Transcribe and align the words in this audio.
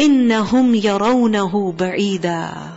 إِنَّهُمْ 0.00 0.80
يَرَوْنَهُ 0.82 1.76
بَعِيدًا 1.76 2.72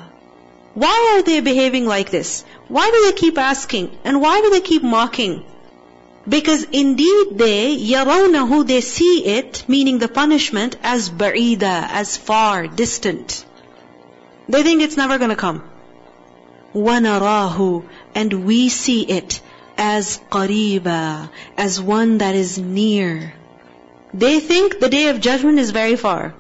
Why 0.74 1.14
are 1.14 1.22
they 1.22 1.42
behaving 1.42 1.86
like 1.86 2.10
this? 2.10 2.46
Why 2.68 2.90
do 2.92 3.06
they 3.06 3.18
keep 3.18 3.38
asking? 3.38 3.98
And 4.06 4.22
why 4.22 4.42
do 4.42 4.50
they 4.50 4.62
keep 4.62 4.84
mocking? 4.84 5.44
Because 6.28 6.64
indeed 6.72 7.38
they, 7.38 7.76
يَرَوْنَهُ, 7.76 8.68
they 8.68 8.82
see 8.82 9.26
it, 9.26 9.64
meaning 9.68 9.98
the 9.98 10.08
punishment, 10.08 10.78
as 10.84 11.10
ba'ida, 11.10 11.88
as 11.90 12.18
far, 12.18 12.68
distant. 12.68 13.46
They 14.48 14.64
think 14.64 14.82
it's 14.82 14.98
never 14.98 15.18
gonna 15.18 15.36
come. 15.36 15.64
وَنَرَاهُ 16.74 17.84
And 18.16 18.46
we 18.46 18.70
see 18.70 19.02
it 19.04 19.42
as 19.78 20.20
qariba, 20.30 21.30
as 21.58 21.82
one 21.82 22.20
that 22.20 22.36
is 22.36 22.58
near. 22.58 23.34
They 24.14 24.40
think 24.40 24.80
the 24.80 24.90
day 24.90 25.08
of 25.08 25.22
judgment 25.22 25.60
is 25.60 25.72
very 25.72 25.96
far, 25.96 26.34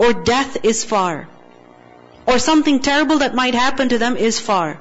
or 0.00 0.12
death 0.12 0.58
is 0.64 0.84
far, 0.84 1.28
or 2.26 2.38
something 2.38 2.80
terrible 2.80 3.18
that 3.18 3.34
might 3.34 3.54
happen 3.54 3.88
to 3.88 3.98
them 3.98 4.16
is 4.16 4.40
far. 4.40 4.80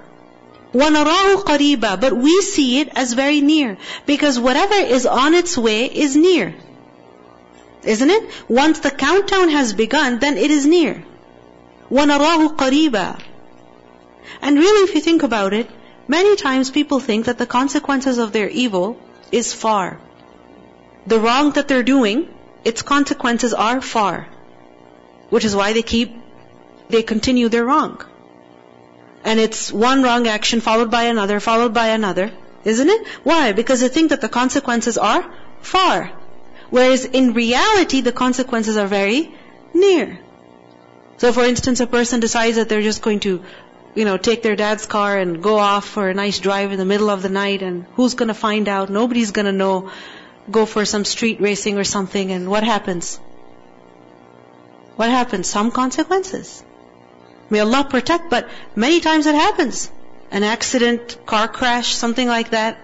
وَنَرَاهُ 0.76 1.36
قَرِيبًا 1.44 2.02
But 2.02 2.18
we 2.18 2.42
see 2.42 2.80
it 2.82 2.90
as 2.96 3.14
very 3.14 3.40
near. 3.40 3.78
Because 4.06 4.38
whatever 4.38 4.76
is 4.76 5.06
on 5.06 5.34
its 5.34 5.58
way 5.58 5.86
is 5.86 6.18
near. 6.18 6.54
Isn't 7.84 8.10
it? 8.10 8.30
Once 8.50 8.80
the 8.80 8.92
countdown 8.92 9.50
has 9.50 9.74
begun, 9.74 10.20
then 10.20 10.38
it 10.38 10.52
is 10.52 10.66
near. 10.66 11.06
وَنَرَاهُ 11.90 12.58
قَرِيبًا 12.58 13.20
And 14.42 14.58
really 14.58 14.90
if 14.90 14.96
you 14.96 15.02
think 15.02 15.24
about 15.24 15.54
it, 15.54 15.70
many 16.10 16.36
times 16.36 16.72
people 16.72 17.00
think 17.00 17.28
that 17.28 17.38
the 17.38 17.46
consequences 17.46 18.18
of 18.18 18.34
their 18.34 18.50
evil 18.50 19.00
is 19.32 19.54
far. 19.54 20.00
The 21.08 21.20
wrong 21.20 21.52
that 21.52 21.70
they're 21.70 21.84
doing, 21.84 22.28
its 22.66 22.82
consequences 22.82 23.54
are 23.54 23.80
far. 23.80 24.28
Which 25.31 25.45
is 25.45 25.57
why 25.57 25.73
they 25.73 25.83
keep, 25.83 26.15
they 26.89 27.03
continue 27.03 27.49
their 27.49 27.65
wrong. 27.65 28.05
And 29.25 29.39
it's 29.39 29.73
one 29.73 30.03
wrong 30.03 30.27
action 30.27 30.61
followed 30.61 30.91
by 30.91 31.05
another, 31.05 31.41
followed 31.41 31.75
by 31.75 31.89
another. 31.89 32.33
Isn't 32.65 32.89
it? 32.89 33.07
Why? 33.23 33.53
Because 33.53 33.81
they 33.81 33.89
think 33.89 34.11
that 34.11 34.21
the 34.21 34.29
consequences 34.29 34.99
are 34.99 35.25
far. 35.61 36.13
Whereas 36.71 37.05
in 37.05 37.33
reality, 37.33 38.01
the 38.01 38.13
consequences 38.13 38.77
are 38.77 38.87
very 38.87 39.35
near. 39.75 40.19
So 41.19 41.33
for 41.33 41.45
instance, 41.45 41.81
a 41.81 41.87
person 41.87 42.21
decides 42.21 42.57
that 42.57 42.69
they're 42.69 42.83
just 42.83 43.03
going 43.03 43.21
to, 43.21 43.43
you 43.95 44.05
know, 44.05 44.17
take 44.17 44.43
their 44.43 44.57
dad's 44.57 44.87
car 44.87 45.19
and 45.19 45.43
go 45.43 45.59
off 45.59 45.87
for 45.87 46.09
a 46.09 46.15
nice 46.15 46.39
drive 46.39 46.73
in 46.73 46.79
the 46.79 46.85
middle 46.85 47.11
of 47.11 47.23
the 47.23 47.29
night 47.29 47.63
and 47.63 47.85
who's 47.95 48.15
gonna 48.15 48.35
find 48.35 48.69
out? 48.69 48.89
Nobody's 48.91 49.31
gonna 49.31 49.53
know. 49.53 49.91
Go 50.51 50.65
for 50.67 50.85
some 50.85 51.05
street 51.05 51.41
racing 51.41 51.77
or 51.79 51.85
something 51.85 52.33
and 52.33 52.49
what 52.49 52.65
happens? 52.65 53.21
What 55.01 55.09
happens? 55.09 55.49
Some 55.49 55.71
consequences. 55.71 56.63
May 57.49 57.61
Allah 57.61 57.85
protect, 57.93 58.29
but 58.29 58.51
many 58.77 59.01
times 59.01 59.27
it 59.31 59.35
happens. 59.35 59.91
An 60.31 60.43
accident, 60.43 61.17
car 61.25 61.49
crash, 61.49 61.95
something 62.01 62.29
like 62.29 62.51
that. 62.51 62.77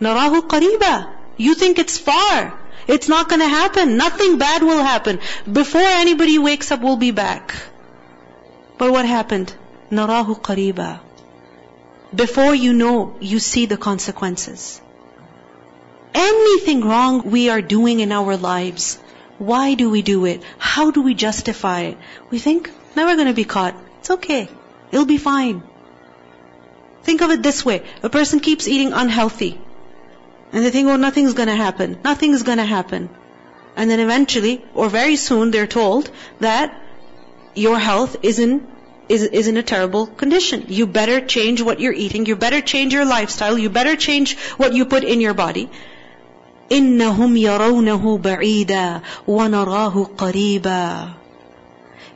Narahu 0.00 0.42
qariba. 0.52 0.92
You 1.36 1.56
think 1.56 1.80
it's 1.80 1.98
far. 1.98 2.54
It's 2.86 3.08
not 3.08 3.28
gonna 3.28 3.48
happen. 3.48 3.96
Nothing 3.96 4.38
bad 4.38 4.62
will 4.62 4.84
happen. 4.84 5.18
Before 5.60 5.90
anybody 6.04 6.38
wakes 6.38 6.70
up, 6.70 6.80
we'll 6.80 7.02
be 7.04 7.10
back. 7.10 7.56
But 8.78 8.92
what 8.92 9.04
happened? 9.04 9.52
Narahu 9.90 10.40
qariba. 10.48 11.00
Before 12.24 12.54
you 12.54 12.72
know, 12.72 13.16
you 13.32 13.40
see 13.40 13.66
the 13.66 13.76
consequences. 13.90 14.80
Anything 16.14 16.84
wrong 16.92 17.22
we 17.38 17.48
are 17.48 17.62
doing 17.76 17.98
in 17.98 18.12
our 18.12 18.36
lives, 18.36 18.98
why 19.50 19.74
do 19.74 19.90
we 19.90 20.02
do 20.02 20.24
it? 20.24 20.42
How 20.58 20.90
do 20.90 21.02
we 21.02 21.14
justify 21.14 21.80
it? 21.92 21.98
We 22.30 22.38
think, 22.38 22.70
Never 22.94 23.16
gonna 23.16 23.32
be 23.32 23.44
caught. 23.44 23.74
It's 24.00 24.10
okay. 24.10 24.48
It'll 24.90 25.06
be 25.06 25.18
fine. 25.18 25.62
Think 27.02 27.22
of 27.22 27.30
it 27.30 27.42
this 27.42 27.64
way. 27.64 27.82
A 28.02 28.10
person 28.10 28.40
keeps 28.40 28.68
eating 28.68 28.92
unhealthy. 28.92 29.58
And 30.52 30.64
they 30.64 30.70
think, 30.70 30.88
oh, 30.88 30.96
nothing's 30.96 31.34
gonna 31.34 31.56
happen. 31.56 31.98
Nothing's 32.04 32.42
gonna 32.42 32.66
happen. 32.66 33.08
And 33.76 33.90
then 33.90 34.00
eventually, 34.00 34.64
or 34.74 34.90
very 34.90 35.16
soon, 35.16 35.50
they're 35.50 35.66
told 35.66 36.10
that 36.40 36.78
your 37.54 37.78
health 37.78 38.16
is 38.22 38.38
in, 38.38 38.66
is, 39.08 39.22
is 39.22 39.48
in 39.48 39.56
a 39.56 39.62
terrible 39.62 40.06
condition. 40.06 40.66
You 40.68 40.86
better 40.86 41.24
change 41.24 41.62
what 41.62 41.80
you're 41.80 41.94
eating. 41.94 42.26
You 42.26 42.36
better 42.36 42.60
change 42.60 42.92
your 42.92 43.06
lifestyle. 43.06 43.56
You 43.56 43.70
better 43.70 43.96
change 43.96 44.36
what 44.58 44.74
you 44.74 44.84
put 44.84 45.04
in 45.04 45.22
your 45.22 45.32
body. 45.32 45.70
إِنَّهُمْ 46.71 47.37
يَرَوْنَهُ 47.37 48.17
بَعِيدًا 48.17 49.01
وَنَرَاهُ 49.27 50.09
قَرِيبًا 50.17 51.13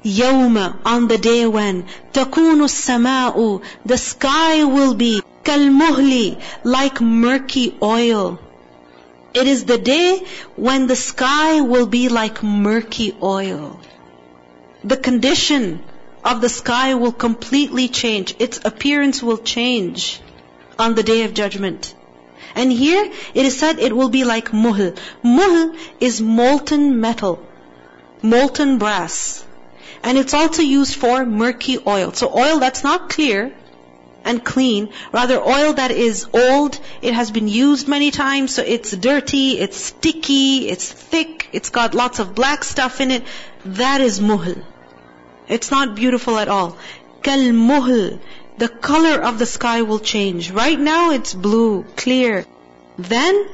يوم 0.06 0.74
on 0.86 1.08
the 1.08 1.18
day 1.18 1.46
when 1.46 1.84
تكون 2.14 2.64
السماء 2.64 3.62
the 3.86 3.98
sky 3.98 4.64
will 4.64 4.94
be 4.94 5.22
كالمهل 5.44 6.38
like 6.64 7.02
murky 7.02 7.76
oil 7.84 8.40
it 9.34 9.48
is 9.48 9.66
the 9.66 9.78
day 9.78 10.24
when 10.56 10.88
the 10.88 10.96
sky 10.96 11.62
will 11.62 11.86
be 11.86 12.10
like 12.10 12.42
murky 12.42 13.16
oil 13.22 13.80
the 14.84 14.98
condition 14.98 15.80
of 16.24 16.42
the 16.42 16.50
sky 16.50 16.94
will 16.96 17.12
completely 17.12 17.88
change 17.88 18.36
its 18.40 18.60
appearance 18.64 19.22
will 19.22 19.38
change 19.38 20.22
on 20.80 20.96
the 20.96 21.04
day 21.04 21.24
of 21.24 21.34
judgment 21.34 21.96
and 22.57 22.73
here 22.83 23.05
it 23.35 23.47
is 23.47 23.59
said 23.65 23.79
it 23.79 23.97
will 24.03 24.13
be 24.19 24.25
like 24.35 24.53
muhl 24.67 24.93
muhl 25.23 25.65
is 26.11 26.21
molten 26.37 26.87
metal 27.09 27.39
molten 28.35 28.79
brass 28.79 29.21
and 30.07 30.19
it's 30.19 30.35
also 30.35 30.63
used 30.63 30.95
for 30.95 31.25
murky 31.27 31.79
oil. 31.85 32.13
So 32.13 32.33
oil 32.33 32.61
that's 32.61 32.85
not 32.85 33.09
clear 33.11 33.53
and 34.25 34.45
clean, 34.45 34.89
rather 35.13 35.41
oil 35.41 35.73
that 35.75 35.91
is 35.91 36.27
old, 36.33 36.79
it 37.03 37.15
has 37.15 37.31
been 37.31 37.49
used 37.49 37.89
many 37.89 38.11
times, 38.11 38.55
so 38.55 38.63
it's 38.63 38.91
dirty, 38.91 39.59
it's 39.59 39.77
sticky, 39.77 40.69
it's 40.69 40.91
thick, 40.91 41.49
it's 41.53 41.71
got 41.71 41.95
lots 41.95 42.19
of 42.19 42.35
black 42.35 42.65
stuff 42.65 43.01
in 43.01 43.11
it. 43.11 43.25
That 43.65 44.01
is 44.01 44.21
muhl. 44.21 44.57
It's 45.49 45.71
not 45.71 45.95
beautiful 45.95 46.39
at 46.39 46.49
all. 46.49 46.77
Kal 47.23 47.39
muhl 47.39 48.21
The 48.58 48.70
color 48.70 49.22
of 49.22 49.40
the 49.40 49.46
sky 49.46 49.82
will 49.82 50.00
change. 50.00 50.52
Right 50.52 50.80
now 50.80 51.12
it's 51.12 51.34
blue, 51.34 51.84
clear. 51.96 52.46
Then 52.98 53.46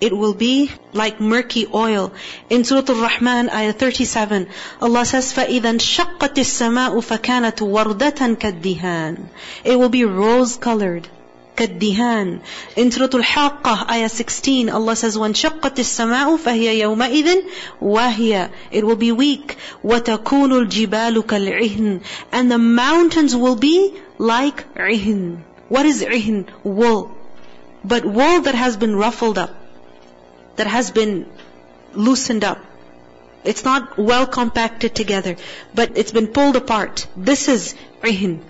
it 0.00 0.16
will 0.16 0.34
be 0.34 0.70
like 0.92 1.20
murky 1.20 1.66
oil. 1.72 2.12
In 2.50 2.64
Surah 2.64 2.84
Al-Rahman, 2.88 3.50
ayah 3.50 3.72
37, 3.72 4.48
Allah 4.80 5.04
says, 5.04 5.32
فَإِذَا 5.32 5.78
انشَقَّتِ 5.78 6.38
السَّمَاءُ 6.38 7.00
فَكَانَتْ 7.00 7.62
وَرْدَةً 7.62 8.36
كَالدِّهَانِ 8.36 9.26
It 9.64 9.78
will 9.78 9.90
be 9.90 10.04
rose-colored. 10.04 11.08
كالدهان. 11.56 12.40
In 12.76 12.90
Surah 12.90 13.08
Al-Haqqah, 13.12 13.90
ayah 13.90 14.08
16, 14.08 14.70
Allah 14.70 14.96
says, 14.96 15.16
وَانشَقَّتِ 15.16 15.78
السَّمَاءُ 15.78 16.36
فَهِيَ 16.38 16.80
يَوْمَئِذٍ 16.80 17.44
وَهِيَ 17.80 18.50
It 18.70 18.84
will 18.84 18.96
be 18.96 19.12
weak. 19.12 19.56
وَتَكُونُ 19.84 20.66
الْجِبَالُ 20.66 21.22
كَالْعِهْنِ 21.22 22.02
And 22.32 22.50
the 22.50 22.58
mountains 22.58 23.36
will 23.36 23.56
be 23.56 23.94
like 24.18 24.74
عِهْن. 24.74 25.42
What 25.68 25.86
is 25.86 26.02
عِهْن? 26.02 26.46
Wool. 26.64 27.16
But 27.84 28.04
wool 28.04 28.42
that 28.42 28.54
has 28.54 28.76
been 28.76 28.96
ruffled 28.96 29.38
up 29.38 29.62
that 30.56 30.66
has 30.66 30.90
been 30.90 31.26
loosened 31.94 32.44
up. 32.44 32.58
It's 33.44 33.64
not 33.64 33.98
well 33.98 34.26
compacted 34.26 34.94
together, 34.94 35.36
but 35.74 35.96
it's 35.96 36.12
been 36.12 36.28
pulled 36.28 36.56
apart. 36.56 37.06
This 37.16 37.48
is 37.48 37.74
rihin. 38.02 38.40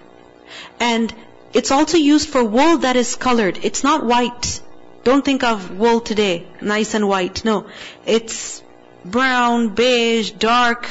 And 0.78 1.15
it's 1.53 1.71
also 1.71 1.99
used 1.99 2.28
for 2.28 2.43
wool 2.45 2.78
that 2.78 2.97
is 2.97 3.17
colored. 3.17 3.59
It's 3.62 3.84
not 3.84 4.05
white. 4.05 4.61
Don't 5.05 5.25
think 5.25 5.43
of 5.43 5.78
wool 5.78 6.00
today, 6.00 6.47
nice 6.61 6.95
and 6.95 7.09
white. 7.09 7.45
No. 7.45 7.67
It's 8.06 8.62
brown, 9.05 9.71
beige, 9.71 10.31
dark, 10.31 10.89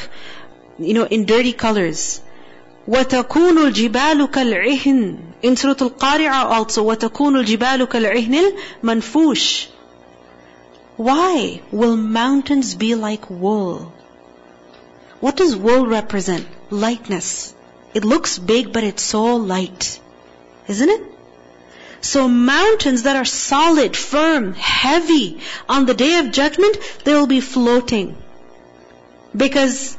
you 0.78 0.94
know, 0.94 1.06
in 1.06 1.26
dirty 1.26 1.54
colors. 1.54 2.22
وَتَكُونُ 2.88 3.72
الْجِبَالُ 3.72 4.28
كَالْعِهْنِ 4.28 5.20
In 5.44 5.56
Surah 5.56 5.76
Al-Qari'ah 5.80 6.46
also, 6.46 6.84
وَتَكُونُ 6.84 7.46
الْجِبَالُ 7.46 7.86
كَالْعِهْنِ 7.88 8.54
الْمَنْفُوشِ 8.84 9.68
why 10.98 11.62
will 11.72 11.98
mountains 11.98 12.76
be 12.76 12.94
like 12.94 13.28
wool? 13.28 13.92
What 15.20 15.36
does 15.36 15.56
wool 15.56 15.88
represent? 15.88 16.46
Lightness. 16.70 17.56
It 17.96 18.06
looks 18.06 18.38
big, 18.38 18.72
but 18.72 18.84
it's 18.84 19.02
so 19.02 19.38
light. 19.38 20.00
Isn't 20.68 20.90
it? 20.90 21.02
So 22.02 22.28
mountains 22.28 23.04
that 23.04 23.16
are 23.16 23.26
solid, 23.26 23.96
firm, 23.96 24.54
heavy, 24.54 25.40
on 25.70 25.86
the 25.86 25.94
day 25.94 26.18
of 26.18 26.32
judgment, 26.32 26.78
they 27.04 27.14
will 27.14 27.28
be 27.28 27.42
floating. 27.42 28.18
Because 29.36 29.98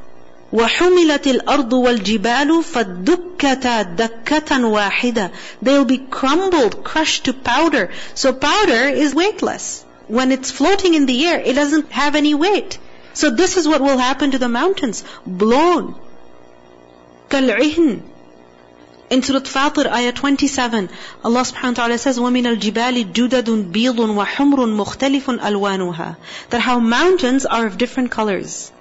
وَحُمِلَتِ 0.53 1.41
الْأَرْضُ 1.41 1.71
وَالْجِبَالُ 1.71 2.65
فَدُكَّتَا 2.65 3.97
دَكَّةً 3.97 4.51
وَاحِدَةً 4.77 5.31
They 5.63 5.73
will 5.73 5.85
be 5.85 5.99
crumbled, 5.99 6.85
crushed 6.85 7.25
to 7.25 7.33
powder. 7.33 7.91
So 8.15 8.33
powder 8.33 8.89
is 8.89 9.15
weightless 9.15 9.85
when 10.09 10.33
it's 10.33 10.51
floating 10.51 10.95
in 10.95 11.07
the 11.07 11.25
air, 11.27 11.41
it 11.41 11.55
doesn't 11.55 11.91
have 11.91 12.15
any 12.15 12.35
weight. 12.35 12.79
So 13.15 13.31
this 13.31 13.57
is 13.57 13.67
what 13.67 13.81
will 13.81 13.99
happen 13.99 14.33
to 14.33 14.39
the 14.39 14.49
mountains. 14.49 15.05
Blown. 15.27 15.95
كالعهن 17.31 18.01
in 19.13 19.23
Surah 19.23 19.41
Fatir, 19.41 19.87
ayah 19.93 20.13
27, 20.13 20.89
Allah 21.23 21.41
subhanahu 21.41 21.73
wa 21.73 21.73
ta'ala 21.73 21.99
says, 21.99 22.19
وَمِنَ 22.19 22.57
الْجِبَالِ 22.57 23.13
جُدَدٌ 23.13 23.71
بِيضٌ 23.71 23.99
وَحُمْرٌ 23.99 24.57
مُخْتَلِفٌ 24.57 25.39
أَلْوَانُهَا 25.39 26.17
That 26.49 26.63
how 26.63 26.79
mountains 26.79 27.45
are 27.45 27.67
of 27.67 27.77
different 27.77 28.11
colors. 28.11 28.73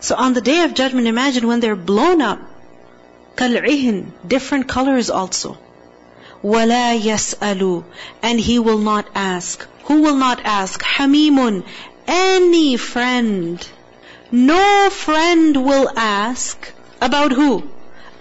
So 0.00 0.16
on 0.16 0.34
the 0.34 0.40
day 0.40 0.64
of 0.64 0.74
judgment, 0.74 1.06
imagine 1.06 1.46
when 1.46 1.60
they're 1.60 1.76
blown 1.76 2.20
up, 2.20 2.40
كَالْعِهِن 3.36 4.06
Different 4.26 4.66
colors 4.66 5.08
also. 5.08 5.56
وَلَا 6.42 7.00
يَسْأَلُ 7.00 7.84
And 8.20 8.40
he 8.40 8.58
will 8.58 8.78
not 8.78 9.06
ask. 9.14 9.64
Who 9.84 10.02
will 10.02 10.16
not 10.16 10.40
ask? 10.44 10.82
حَمِيمٌ 10.82 11.62
Any 12.08 12.76
friend. 12.76 13.64
No 14.32 14.90
friend 14.90 15.64
will 15.64 15.92
ask 15.96 16.72
about 17.00 17.30
who? 17.30 17.62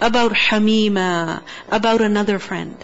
About 0.02 0.32
Hamima, 0.32 1.42
about 1.70 2.00
another 2.00 2.38
friend. 2.38 2.76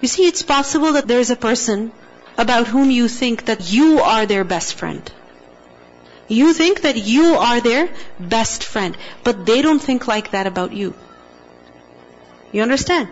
You 0.00 0.08
see, 0.08 0.26
it's 0.26 0.42
possible 0.42 0.94
that 0.94 1.06
there 1.06 1.20
is 1.20 1.30
a 1.30 1.36
person 1.36 1.92
about 2.36 2.66
whom 2.66 2.90
you 2.90 3.08
think 3.08 3.44
that 3.46 3.72
you 3.72 4.00
are 4.00 4.26
their 4.26 4.44
best 4.44 4.74
friend. 4.74 5.10
You 6.28 6.52
think 6.52 6.82
that 6.82 6.96
you 6.96 7.34
are 7.34 7.60
their 7.60 7.88
best 8.18 8.64
friend, 8.64 8.96
but 9.22 9.46
they 9.46 9.62
don't 9.62 9.78
think 9.78 10.08
like 10.08 10.30
that 10.32 10.46
about 10.46 10.72
you. 10.72 10.94
You 12.52 12.62
understand? 12.62 13.08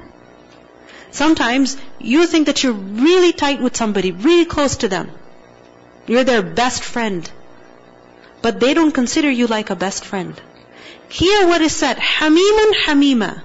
Sometimes 1.10 1.76
you 1.98 2.26
think 2.26 2.46
that 2.46 2.62
you're 2.62 2.72
really 2.72 3.32
tight 3.32 3.60
with 3.60 3.76
somebody, 3.76 4.12
really 4.12 4.46
close 4.46 4.76
to 4.78 4.88
them. 4.88 5.10
You're 6.06 6.24
their 6.24 6.42
best 6.42 6.82
friend. 6.82 7.30
But 8.40 8.60
they 8.60 8.74
don't 8.74 8.92
consider 8.92 9.30
you 9.30 9.46
like 9.46 9.70
a 9.70 9.76
best 9.76 10.04
friend. 10.04 10.40
Here 11.12 11.46
what 11.46 11.60
is 11.60 11.76
said, 11.76 11.98
Hamimun 11.98 12.72
Hamima, 12.84 13.42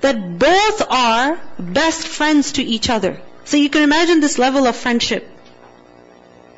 that 0.00 0.38
both 0.38 0.82
are 0.90 1.38
best 1.58 2.08
friends 2.08 2.52
to 2.52 2.62
each 2.62 2.88
other. 2.88 3.20
So 3.44 3.58
you 3.58 3.68
can 3.68 3.82
imagine 3.82 4.20
this 4.20 4.38
level 4.38 4.66
of 4.66 4.74
friendship. 4.76 5.28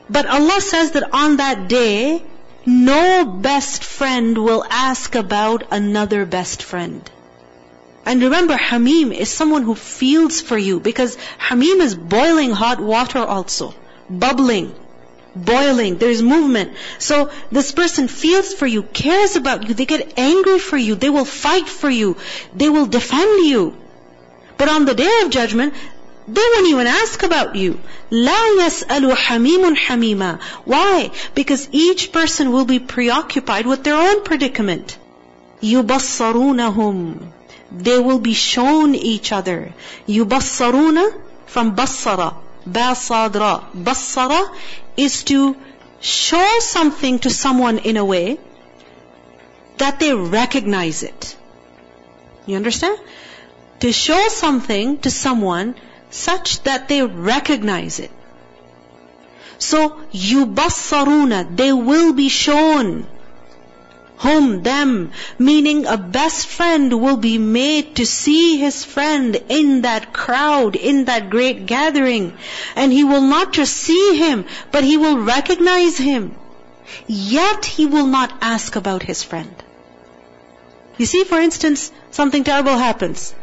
But 0.08 0.26
Allah 0.26 0.60
says 0.60 0.92
that 0.92 1.12
on 1.12 1.38
that 1.38 1.66
day, 1.66 2.22
no 2.64 3.24
best 3.24 3.82
friend 3.82 4.38
will 4.38 4.64
ask 4.70 5.16
about 5.16 5.64
another 5.72 6.24
best 6.24 6.62
friend. 6.62 7.10
And 8.06 8.22
remember, 8.22 8.56
Hamim 8.56 9.12
is 9.12 9.30
someone 9.30 9.64
who 9.64 9.74
feels 9.74 10.40
for 10.40 10.56
you 10.56 10.78
because 10.78 11.16
Hamim 11.48 11.80
is 11.80 11.96
boiling 11.96 12.52
hot 12.52 12.78
water 12.78 13.18
also, 13.18 13.74
bubbling 14.08 14.72
boiling, 15.35 15.97
there's 15.97 16.21
movement. 16.21 16.73
So 16.97 17.29
this 17.51 17.71
person 17.71 18.07
feels 18.07 18.53
for 18.53 18.67
you, 18.67 18.83
cares 18.83 19.35
about 19.35 19.67
you, 19.67 19.73
they 19.73 19.85
get 19.85 20.13
angry 20.17 20.59
for 20.59 20.77
you, 20.77 20.95
they 20.95 21.09
will 21.09 21.25
fight 21.25 21.67
for 21.67 21.89
you, 21.89 22.17
they 22.55 22.69
will 22.69 22.85
defend 22.85 23.45
you. 23.45 23.75
But 24.57 24.69
on 24.69 24.85
the 24.85 24.95
day 24.95 25.21
of 25.23 25.29
judgment, 25.29 25.73
they 26.27 26.41
won't 26.53 26.67
even 26.67 26.87
ask 26.87 27.23
about 27.23 27.55
you. 27.55 27.79
لا 28.11 28.65
يسأل 28.65 29.17
حميم 29.17 29.75
حميما. 29.75 30.39
Why? 30.65 31.11
Because 31.33 31.69
each 31.71 32.11
person 32.11 32.51
will 32.51 32.65
be 32.65 32.79
preoccupied 32.79 33.65
with 33.65 33.83
their 33.83 33.95
own 33.95 34.23
predicament. 34.23 34.97
يبصرونهم. 35.63 37.31
They 37.71 37.99
will 37.99 38.19
be 38.19 38.33
shown 38.33 38.95
each 38.95 39.31
other. 39.31 39.73
يبصرون 40.07 41.11
from 41.47 41.75
بصر. 41.75 42.33
Ba 42.67 42.93
sadra. 42.93 44.49
is 44.96 45.24
to 45.24 45.56
show 46.00 46.58
something 46.60 47.18
to 47.20 47.30
someone 47.30 47.78
in 47.78 47.96
a 47.96 48.04
way 48.04 48.38
that 49.78 49.98
they 49.98 50.14
recognize 50.14 51.02
it. 51.02 51.36
You 52.46 52.56
understand? 52.56 52.98
To 53.80 53.92
show 53.92 54.28
something 54.28 54.98
to 54.98 55.10
someone 55.10 55.74
such 56.10 56.62
that 56.62 56.88
they 56.88 57.02
recognize 57.02 57.98
it. 57.98 58.10
So, 59.58 60.00
yubassaruna, 60.12 61.56
they 61.56 61.72
will 61.72 62.12
be 62.12 62.28
shown 62.28 63.06
whom, 64.18 64.62
them, 64.62 65.12
meaning 65.38 65.86
a 65.86 65.96
best 65.96 66.46
friend 66.46 67.00
will 67.00 67.16
be 67.16 67.38
made 67.38 67.96
to 67.96 68.06
see 68.06 68.56
his 68.56 68.84
friend 68.84 69.36
in 69.48 69.82
that 69.82 70.12
crowd, 70.12 70.76
in 70.76 71.06
that 71.06 71.30
great 71.30 71.66
gathering. 71.66 72.32
And 72.76 72.92
he 72.92 73.04
will 73.04 73.22
not 73.22 73.52
just 73.52 73.76
see 73.76 74.16
him, 74.16 74.46
but 74.70 74.84
he 74.84 74.96
will 74.96 75.18
recognize 75.18 75.98
him. 75.98 76.36
Yet 77.06 77.64
he 77.64 77.86
will 77.86 78.06
not 78.06 78.32
ask 78.40 78.76
about 78.76 79.02
his 79.02 79.22
friend. 79.22 79.54
You 80.96 81.06
see, 81.06 81.24
for 81.24 81.40
instance, 81.40 81.90
something 82.10 82.44
terrible 82.44 82.76
happens. 82.76 83.34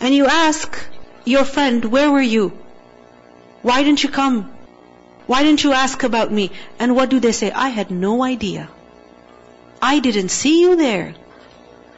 And 0.00 0.14
you 0.14 0.26
ask 0.26 0.78
your 1.24 1.44
friend, 1.44 1.84
where 1.84 2.10
were 2.10 2.22
you? 2.22 2.52
Why 3.62 3.82
didn't 3.82 4.02
you 4.02 4.08
come? 4.08 4.50
Why 5.26 5.42
didn't 5.42 5.62
you 5.62 5.72
ask 5.74 6.02
about 6.02 6.32
me? 6.32 6.50
And 6.78 6.96
what 6.96 7.10
do 7.10 7.20
they 7.20 7.32
say? 7.32 7.50
I 7.50 7.68
had 7.68 7.90
no 7.90 8.24
idea. 8.24 8.70
I 9.81 9.99
didn't 9.99 10.29
see 10.29 10.61
you 10.61 10.75
there. 10.75 11.15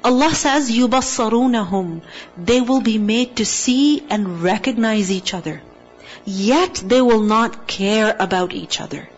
Allah 0.03 0.33
says, 0.35 0.69
يُبَصَّرُونَهُمْ 0.69 2.01
They 2.37 2.61
will 2.61 2.81
be 2.81 2.97
made 2.97 3.37
to 3.37 3.45
see 3.45 4.03
and 4.09 4.43
recognize 4.43 5.09
each 5.11 5.33
other. 5.33 5.61
Yet 6.25 6.75
they 6.85 7.01
will 7.01 7.21
not 7.21 7.67
care 7.67 8.15
about 8.19 8.53
each 8.53 8.79
other. 8.79 9.09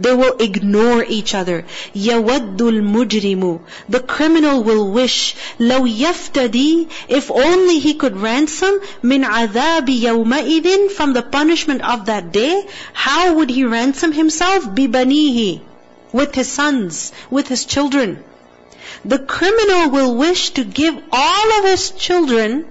They 0.00 0.14
will 0.14 0.36
ignore 0.38 1.04
each 1.04 1.34
other. 1.34 1.66
يَوَدُّ 1.94 2.56
الْمُجْرِمُ 2.56 3.60
The 3.88 4.00
criminal 4.00 4.62
will 4.62 4.90
wish, 4.90 5.36
لَوْ 5.58 5.86
يَفْتَدِي 5.86 6.88
If 7.08 7.30
only 7.30 7.78
he 7.78 7.94
could 7.94 8.16
ransom 8.16 8.80
مِنْ 9.02 9.24
عَذَابِ 9.24 9.86
يَوْمَئِذٍ 9.86 10.90
From 10.90 11.12
the 11.12 11.22
punishment 11.22 11.82
of 11.82 12.06
that 12.06 12.32
day, 12.32 12.66
how 12.92 13.34
would 13.34 13.50
he 13.50 13.64
ransom 13.64 14.12
himself? 14.12 14.64
بِبَنِيهِ 14.66 15.60
with 16.13 16.33
his 16.35 16.49
sons, 16.49 17.11
with 17.29 17.47
his 17.47 17.65
children. 17.65 18.23
The 19.03 19.19
criminal 19.19 19.89
will 19.89 20.15
wish 20.15 20.51
to 20.51 20.63
give 20.63 20.95
all 21.11 21.59
of 21.59 21.65
his 21.65 21.89
children 21.91 22.65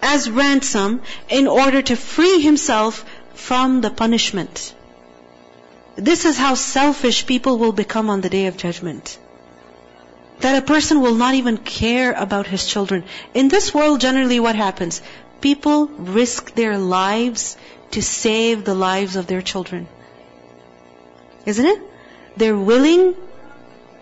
as 0.00 0.30
ransom 0.30 1.02
in 1.28 1.46
order 1.46 1.82
to 1.82 1.96
free 1.96 2.40
himself 2.40 3.04
from 3.34 3.80
the 3.80 3.90
punishment. 3.90 4.74
This 5.96 6.24
is 6.24 6.38
how 6.38 6.54
selfish 6.54 7.26
people 7.26 7.58
will 7.58 7.72
become 7.72 8.08
on 8.08 8.20
the 8.20 8.30
day 8.30 8.46
of 8.46 8.56
judgment. 8.56 9.18
That 10.40 10.62
a 10.62 10.66
person 10.66 11.02
will 11.02 11.16
not 11.16 11.34
even 11.34 11.58
care 11.58 12.12
about 12.12 12.46
his 12.46 12.66
children. 12.66 13.04
In 13.34 13.48
this 13.48 13.74
world, 13.74 14.00
generally 14.00 14.40
what 14.40 14.56
happens? 14.56 15.02
People 15.40 15.86
risk 15.86 16.54
their 16.54 16.78
lives 16.78 17.56
to 17.90 18.02
save 18.02 18.64
the 18.64 18.74
lives 18.74 19.16
of 19.16 19.26
their 19.26 19.42
children. 19.42 19.88
Isn't 21.44 21.66
it? 21.66 21.89
They're 22.39 22.57
willing 22.57 23.15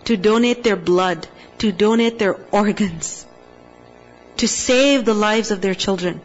to 0.06 0.16
donate 0.16 0.64
their 0.64 0.76
blood, 0.76 1.28
to 1.58 1.70
donate 1.70 2.18
their 2.18 2.36
organs, 2.50 3.26
to 4.38 4.48
save 4.48 5.04
the 5.04 5.14
lives 5.14 5.52
of 5.52 5.60
their 5.60 5.74
children. 5.74 6.20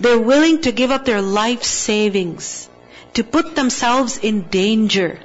They're 0.00 0.18
willing 0.18 0.62
to 0.62 0.72
give 0.72 0.90
up 0.90 1.04
their 1.04 1.20
life 1.20 1.62
savings, 1.62 2.68
to 3.14 3.22
put 3.22 3.54
themselves 3.54 4.16
in 4.18 4.42
danger. 4.42 5.20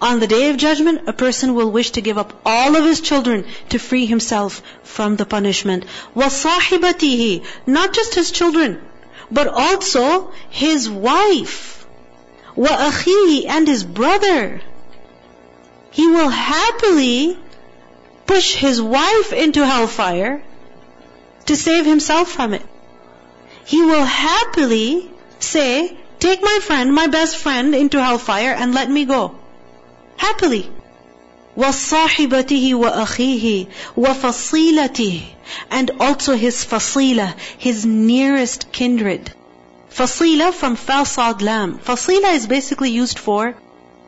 On 0.00 0.18
the 0.18 0.26
day 0.26 0.50
of 0.50 0.56
judgment, 0.56 1.08
a 1.08 1.12
person 1.12 1.54
will 1.54 1.70
wish 1.70 1.92
to 1.92 2.00
give 2.00 2.18
up 2.18 2.32
all 2.44 2.74
of 2.74 2.84
his 2.84 3.00
children 3.00 3.44
to 3.68 3.78
free 3.78 4.06
himself 4.06 4.62
from 4.82 5.14
the 5.14 5.24
punishment. 5.24 5.84
وَصَاحِبَتِهِ 6.16 7.44
Not 7.66 7.92
just 7.92 8.16
his 8.16 8.32
children, 8.32 8.80
but 9.30 9.46
also 9.46 10.32
his 10.50 10.90
wife 10.90 11.72
وَأَخِيهِ 12.56 13.46
and 13.48 13.66
his 13.66 13.82
brother. 13.82 14.60
He 15.96 16.06
will 16.06 16.28
happily 16.28 17.38
push 18.26 18.54
his 18.54 18.80
wife 18.80 19.32
into 19.32 19.64
hellfire 19.66 20.42
to 21.46 21.56
save 21.56 21.84
himself 21.84 22.30
from 22.30 22.54
it. 22.54 22.62
He 23.64 23.82
will 23.82 24.04
happily 24.04 25.10
say, 25.38 25.96
take 26.18 26.42
my 26.42 26.58
friend, 26.62 26.94
my 26.94 27.08
best 27.08 27.36
friend 27.36 27.74
into 27.74 28.02
hellfire 28.02 28.52
and 28.52 28.74
let 28.74 28.90
me 28.90 29.04
go. 29.04 29.34
Happily. 30.16 30.70
وَصَاحِبَتِهِ 31.56 32.72
وَأَخِيهِ 32.72 33.68
وَفَصِيلَتِهِ 33.96 35.22
And 35.70 35.90
also 36.00 36.34
his 36.34 36.64
fasila, 36.64 37.34
his 37.58 37.84
nearest 37.84 38.72
kindred. 38.72 39.30
Fasila 39.90 40.52
from 40.54 40.76
Fasad 40.76 41.42
Lam. 41.42 41.78
Fasila 41.78 42.32
is 42.32 42.46
basically 42.46 42.90
used 42.90 43.18
for 43.18 43.54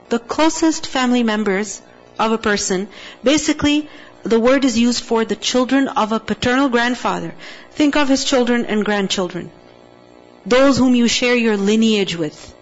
the 0.09 0.19
closest 0.19 0.87
family 0.87 1.23
members 1.23 1.83
of 2.19 2.33
a 2.33 2.39
person. 2.39 2.89
Basically, 3.23 3.89
the 4.23 4.41
word 4.41 4.65
is 4.65 4.79
used 4.79 5.05
for 5.05 5.25
the 5.25 5.37
children 5.37 5.89
of 5.89 6.13
a 6.13 6.21
paternal 6.21 6.69
grandfather. 6.69 7.35
Think 7.73 7.97
of 7.97 8.09
his 8.09 8.25
children 8.25 8.65
and 8.67 8.85
grandchildren. 8.85 9.51
Those 10.47 10.79
whom 10.79 10.95
you 10.95 11.09
share 11.09 11.35
your 11.35 11.57
lineage 11.57 12.17
with. 12.17 12.55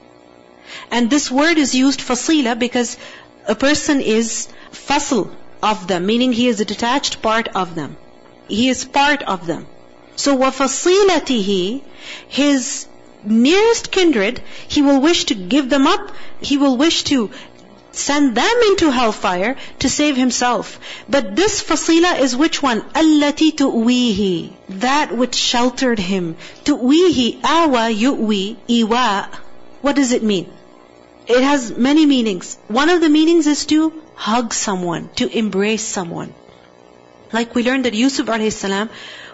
And 0.90 1.10
this 1.10 1.30
word 1.30 1.58
is 1.58 1.74
used 1.74 2.00
fasila 2.00 2.58
because 2.58 2.96
a 3.46 3.54
person 3.54 4.00
is 4.00 4.48
fasl 4.72 5.30
of 5.62 5.86
them, 5.86 6.06
meaning 6.06 6.32
he 6.32 6.48
is 6.48 6.60
a 6.60 6.64
detached 6.64 7.20
part 7.22 7.48
of 7.48 7.74
them. 7.74 7.96
He 8.48 8.68
is 8.68 8.84
part 8.84 9.22
of 9.22 9.46
them. 9.46 9.66
So 10.16 10.36
وَفَصِيلَتِهِ 10.36 11.82
His 12.28 12.86
nearest 13.23 13.91
kindred, 13.91 14.41
he 14.67 14.81
will 14.81 15.01
wish 15.01 15.25
to 15.25 15.35
give 15.35 15.69
them 15.69 15.87
up, 15.87 16.11
he 16.39 16.57
will 16.57 16.77
wish 16.77 17.03
to 17.05 17.31
send 17.91 18.35
them 18.35 18.57
into 18.67 18.91
hellfire 18.91 19.55
to 19.79 19.89
save 19.89 20.15
himself. 20.15 20.79
But 21.09 21.35
this 21.35 21.63
fasila 21.63 22.19
is 22.19 22.35
which 22.35 22.61
one? 22.61 22.81
Allati 22.93 23.51
tu'wihi. 23.51 24.53
That 24.69 25.15
which 25.15 25.35
sheltered 25.35 25.99
him. 25.99 26.35
Tu'wihi, 26.63 27.43
awa 27.43 27.89
yu'wi, 27.89 28.57
iwa. 28.69 29.29
What 29.81 29.95
does 29.95 30.11
it 30.11 30.23
mean? 30.23 30.51
It 31.27 31.41
has 31.43 31.75
many 31.75 32.05
meanings. 32.05 32.57
One 32.67 32.89
of 32.89 33.01
the 33.01 33.09
meanings 33.09 33.47
is 33.47 33.65
to 33.67 33.93
hug 34.15 34.53
someone, 34.53 35.09
to 35.15 35.27
embrace 35.37 35.83
someone. 35.83 36.33
Like 37.33 37.53
we 37.53 37.63
learned 37.63 37.85
that 37.85 37.93
Yusuf 37.93 38.27
alayhi 38.27 38.53
salam, 38.53 38.89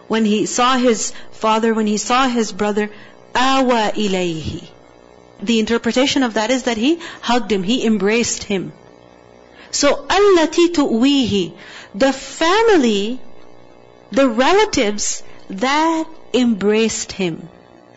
when 0.07 0.25
he 0.25 0.45
saw 0.45 0.77
his 0.77 1.13
father, 1.31 1.73
when 1.73 1.87
he 1.87 1.97
saw 1.97 2.27
his 2.27 2.51
brother, 2.51 2.89
awa 3.35 3.91
ilayhi. 3.95 4.67
The 5.41 5.59
interpretation 5.59 6.23
of 6.23 6.35
that 6.35 6.51
is 6.51 6.63
that 6.63 6.77
he 6.77 6.99
hugged 7.21 7.51
him, 7.51 7.63
he 7.63 7.85
embraced 7.85 8.43
him. 8.43 8.71
So, 9.71 10.05
allati 10.05 10.67
tu'wihi, 10.67 11.53
the 11.95 12.13
family, 12.13 13.19
the 14.11 14.29
relatives 14.29 15.23
that 15.49 16.05
embraced 16.33 17.11
him, 17.11 17.49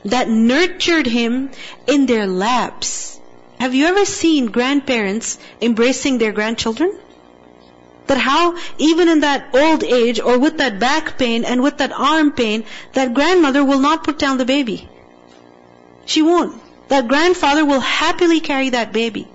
that 0.05 0.29
nurtured 0.29 1.07
him 1.07 1.51
in 1.87 2.07
their 2.07 2.27
laps. 2.27 3.21
Have 3.61 3.75
you 3.75 3.87
ever 3.87 4.05
seen 4.05 4.47
grandparents 4.47 5.39
embracing 5.61 6.19
their 6.19 6.33
grandchildren? 6.33 6.99
That 8.07 8.19
how, 8.19 8.57
even 8.79 9.09
in 9.09 9.21
that 9.21 9.55
old 9.55 9.83
age, 9.83 10.21
or 10.21 10.39
with 10.39 10.59
that 10.59 10.79
back 10.79 11.19
pain 11.19 11.45
and 11.45 11.63
with 11.63 11.79
that 11.79 11.93
arm 11.93 12.33
pain, 12.33 12.65
that 12.93 13.15
grandmother 13.15 13.65
will 13.65 13.81
not 13.81 14.05
put 14.05 14.19
down 14.19 14.39
the 14.39 14.45
baby. 14.45 14.89
She 16.07 16.23
won't. 16.23 16.61
That 16.89 17.09
grandfather 17.09 17.65
will 17.65 17.81
happily 17.81 18.41
carry 18.41 18.71
that 18.71 18.93
baby. 18.93 19.29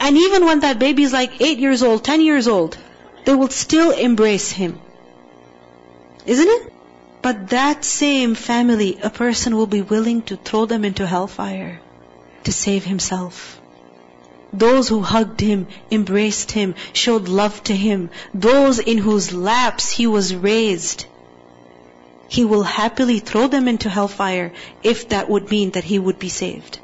And 0.00 0.16
even 0.16 0.44
when 0.44 0.60
that 0.60 0.78
baby 0.78 1.04
is 1.04 1.12
like 1.12 1.40
8 1.40 1.58
years 1.58 1.82
old, 1.82 2.04
10 2.04 2.20
years 2.22 2.48
old, 2.48 2.76
they 3.24 3.34
will 3.34 3.50
still 3.50 3.90
embrace 3.90 4.50
him. 4.50 4.78
Isn't 6.26 6.48
it? 6.48 6.72
But 7.22 7.50
that 7.50 7.84
same 7.84 8.34
family, 8.34 8.98
a 9.02 9.10
person 9.10 9.56
will 9.56 9.66
be 9.66 9.82
willing 9.82 10.22
to 10.22 10.36
throw 10.36 10.64
them 10.64 10.84
into 10.84 11.06
hellfire 11.06 11.80
to 12.44 12.52
save 12.52 12.84
himself. 12.84 13.60
Those 14.52 14.88
who 14.88 15.02
hugged 15.02 15.40
him, 15.40 15.66
embraced 15.90 16.52
him, 16.52 16.74
showed 16.92 17.28
love 17.28 17.62
to 17.64 17.74
him, 17.74 18.10
those 18.32 18.78
in 18.78 18.98
whose 18.98 19.32
laps 19.32 19.90
he 19.90 20.06
was 20.06 20.34
raised, 20.34 21.06
he 22.28 22.44
will 22.44 22.62
happily 22.62 23.18
throw 23.18 23.46
them 23.48 23.68
into 23.68 23.88
hellfire 23.88 24.52
if 24.82 25.08
that 25.10 25.28
would 25.28 25.50
mean 25.50 25.70
that 25.72 25.84
he 25.84 25.98
would 25.98 26.18
be 26.18 26.28
saved. 26.28 26.78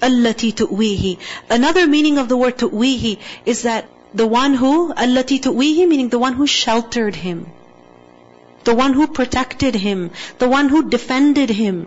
Allati 0.00 0.52
tu'wihi. 0.54 1.18
Another 1.48 1.86
meaning 1.86 2.18
of 2.18 2.28
the 2.28 2.36
word 2.36 2.56
tu'wihi 2.58 3.18
is 3.44 3.62
that 3.62 3.88
the 4.14 4.26
one 4.26 4.54
who, 4.54 4.92
allati 4.92 5.40
tu'wihi, 5.40 5.86
meaning 5.88 6.08
the 6.08 6.18
one 6.18 6.34
who 6.34 6.46
sheltered 6.46 7.14
him. 7.14 7.46
The 8.64 8.74
one 8.74 8.92
who 8.92 9.06
protected 9.06 9.74
him. 9.74 10.10
The 10.38 10.48
one 10.48 10.68
who 10.68 10.88
defended 10.88 11.50
him. 11.50 11.86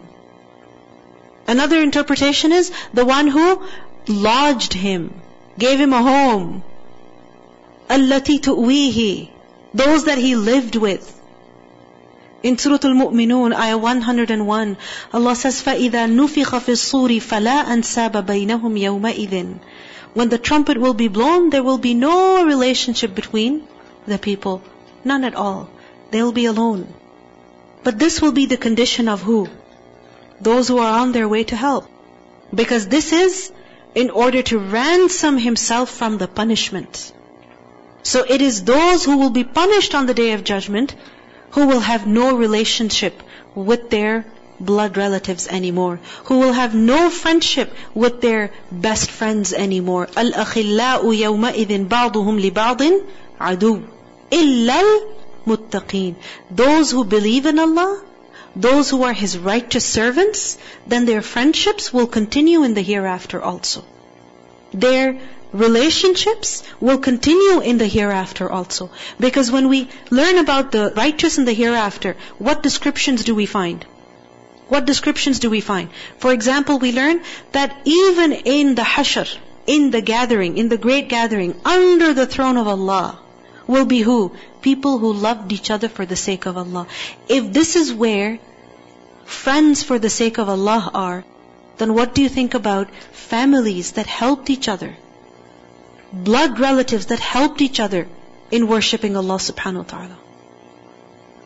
Another 1.47 1.81
interpretation 1.81 2.51
is 2.51 2.71
the 2.93 3.05
one 3.05 3.27
who 3.27 3.61
lodged 4.07 4.73
him, 4.73 5.13
gave 5.57 5.79
him 5.79 5.93
a 5.93 6.01
home. 6.01 6.63
Allati 7.89 8.39
tu'wihi. 8.39 9.29
Those 9.73 10.05
that 10.05 10.17
he 10.17 10.35
lived 10.35 10.75
with. 10.75 11.19
In 12.42 12.56
Surah 12.56 12.78
Al-Mu'minun, 12.84 13.52
ayah 13.52 13.78
101, 13.78 14.76
Allah 15.12 15.34
says, 15.34 15.60
فَإِذَا 15.60 16.06
نُفِخَ 16.06 16.58
فِي 16.60 16.72
الصُّورِ 16.72 17.20
فَلَا 17.20 17.64
أَنْسَابَ 17.64 18.25
بَيْنَهُمْ 18.25 18.78
يَوْمَئِذٍ 18.78 19.58
When 20.14 20.28
the 20.28 20.38
trumpet 20.38 20.78
will 20.78 20.94
be 20.94 21.08
blown, 21.08 21.50
there 21.50 21.64
will 21.64 21.78
be 21.78 21.94
no 21.94 22.44
relationship 22.44 23.14
between 23.14 23.66
the 24.06 24.18
people. 24.18 24.62
None 25.04 25.25
at 25.25 25.34
all. 25.34 25.68
They'll 26.12 26.32
be 26.32 26.46
alone. 26.46 26.87
But 27.82 27.98
this 27.98 28.22
will 28.22 28.32
be 28.32 28.46
the 28.46 28.56
condition 28.56 29.08
of 29.08 29.22
who? 29.22 29.48
Those 30.40 30.68
who 30.68 30.78
are 30.78 31.00
on 31.00 31.12
their 31.12 31.28
way 31.28 31.44
to 31.44 31.56
help. 31.56 31.88
Because 32.54 32.87
this 32.87 33.12
is 33.12 33.52
in 33.94 34.10
order 34.10 34.42
to 34.42 34.58
ransom 34.58 35.38
himself 35.38 35.90
from 35.90 36.18
the 36.18 36.28
punishment. 36.28 37.12
So 38.02 38.25
it 38.28 38.40
is 38.40 38.64
those 38.64 39.04
who 39.04 39.18
will 39.18 39.30
be 39.30 39.44
punished 39.44 39.94
on 39.94 40.06
the 40.06 40.14
day 40.14 40.32
of 40.32 40.44
judgment 40.44 40.94
who 41.52 41.66
will 41.66 41.80
have 41.80 42.06
no 42.06 42.37
relationship 42.37 43.22
with 43.54 43.90
their 43.90 44.25
blood 44.60 44.96
relatives 44.96 45.46
anymore, 45.48 46.00
who 46.25 46.38
will 46.38 46.52
have 46.52 46.75
no 46.75 47.10
friendship 47.10 47.72
with 47.94 48.20
their 48.20 48.50
best 48.72 49.10
friends 49.10 49.52
anymore. 49.52 50.06
الْأَخِلَّاءُ 50.06 51.02
يَوْمَئِذٍ 51.02 51.88
بَعْضُهُمْ 51.88 52.50
لِبَعْضٍ 52.50 53.02
عَدُوٌّ 53.40 53.82
إِلَّا 54.30 55.00
الْمُتَّقِينَ 55.46 56.14
Those 56.50 56.90
who 56.90 57.04
believe 57.04 57.46
in 57.46 57.58
Allah, 57.58 58.02
those 58.56 58.90
who 58.90 59.04
are 59.04 59.12
His 59.12 59.38
righteous 59.38 59.84
servants, 59.84 60.58
then 60.87 61.06
their 61.06 61.22
friendships 61.22 61.92
will 61.92 62.06
continue 62.06 62.64
in 62.64 62.75
the 62.75 62.82
hereafter 62.82 63.40
also. 63.40 63.84
Their 64.72 65.20
relationships 65.53 66.63
will 66.79 66.98
continue 66.98 67.62
in 67.62 67.77
the 67.77 67.88
hereafter 67.88 68.50
also. 68.50 68.89
Because 69.19 69.51
when 69.51 69.69
we 69.69 69.88
learn 70.10 70.38
about 70.38 70.72
the 70.72 70.91
righteous 70.95 71.38
in 71.38 71.45
the 71.45 71.53
hereafter, 71.53 72.15
what 72.39 72.63
descriptions 72.63 73.24
do 73.24 73.36
we 73.36 73.45
find? 73.45 73.86
What 74.67 74.86
descriptions 74.86 75.39
do 75.39 75.50
we 75.50 75.62
find? 75.62 75.89
For 76.17 76.31
example, 76.33 76.79
we 76.79 76.91
learn 76.91 77.22
that 77.51 77.75
even 77.86 78.33
in 78.33 78.75
the 78.75 78.81
hashr, 78.81 79.38
in 79.67 79.91
the 79.91 80.01
gathering, 80.01 80.57
in 80.57 80.69
the 80.69 80.77
great 80.77 81.10
gathering, 81.10 81.55
under 81.63 82.13
the 82.13 82.25
throne 82.25 82.57
of 82.57 82.67
Allah, 82.67 83.19
will 83.67 83.86
be 83.86 84.01
who? 84.01 84.31
People 84.62 84.98
who 84.98 85.13
loved 85.13 85.51
each 85.51 85.69
other 85.69 85.89
for 85.89 86.05
the 86.05 86.15
sake 86.15 86.45
of 86.45 86.57
Allah. 86.57 86.88
If 87.27 87.53
this 87.53 87.75
is 87.75 87.93
where 87.93 88.39
friends 89.25 89.83
for 89.83 90.00
the 90.00 90.10
sake 90.10 90.38
of 90.38 90.50
Allah 90.50 90.89
are, 90.93 91.24
then 91.77 91.93
what 91.93 92.15
do 92.15 92.22
you 92.22 92.29
think 92.29 92.53
about 92.53 92.89
families 93.12 93.93
that 93.93 94.07
helped 94.07 94.50
each 94.50 94.67
other? 94.67 94.95
Blood 96.13 96.60
relatives 96.60 97.08
that 97.08 97.20
helped 97.20 97.62
each 97.62 97.79
other 97.79 98.08
in 98.51 98.67
worshipping 98.67 99.17
Allah 99.17 99.36
subhanahu 99.36 99.77
wa 99.77 99.84
ta'ala. 99.84 100.17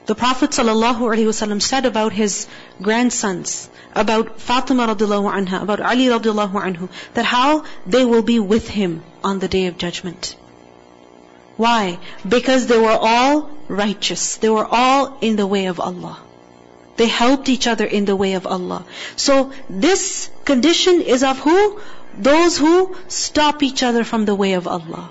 The 0.07 0.15
Prophet 0.15 0.51
ﷺ 0.51 1.61
said 1.61 1.85
about 1.85 2.13
his 2.13 2.47
grandsons, 2.81 3.69
about 3.93 4.39
Fatima 4.39 4.87
radiallahu 4.87 5.31
anha, 5.39 5.61
about 5.61 5.81
Ali 5.81 6.05
radiallahu 6.05 6.61
anhu, 6.67 6.89
that 7.13 7.25
how 7.25 7.65
they 7.85 8.05
will 8.05 8.21
be 8.21 8.39
with 8.39 8.69
him 8.69 9.03
on 9.23 9.39
the 9.39 9.49
day 9.49 9.65
of 9.67 9.77
judgment. 9.77 10.35
Why? 11.57 11.99
Because 12.27 12.67
they 12.67 12.77
were 12.77 12.97
all 13.09 13.49
righteous. 13.67 14.37
They 14.37 14.49
were 14.49 14.65
all 14.65 15.17
in 15.21 15.35
the 15.35 15.47
way 15.47 15.65
of 15.65 15.79
Allah. 15.79 16.17
They 16.95 17.07
helped 17.07 17.49
each 17.49 17.67
other 17.67 17.85
in 17.85 18.05
the 18.05 18.15
way 18.15 18.33
of 18.33 18.47
Allah. 18.47 18.85
So 19.15 19.51
this 19.69 20.29
condition 20.45 21.01
is 21.01 21.23
of 21.23 21.39
who? 21.39 21.79
Those 22.17 22.57
who 22.57 22.95
stop 23.07 23.63
each 23.63 23.83
other 23.83 24.03
from 24.03 24.25
the 24.25 24.35
way 24.35 24.53
of 24.53 24.67
Allah. 24.67 25.09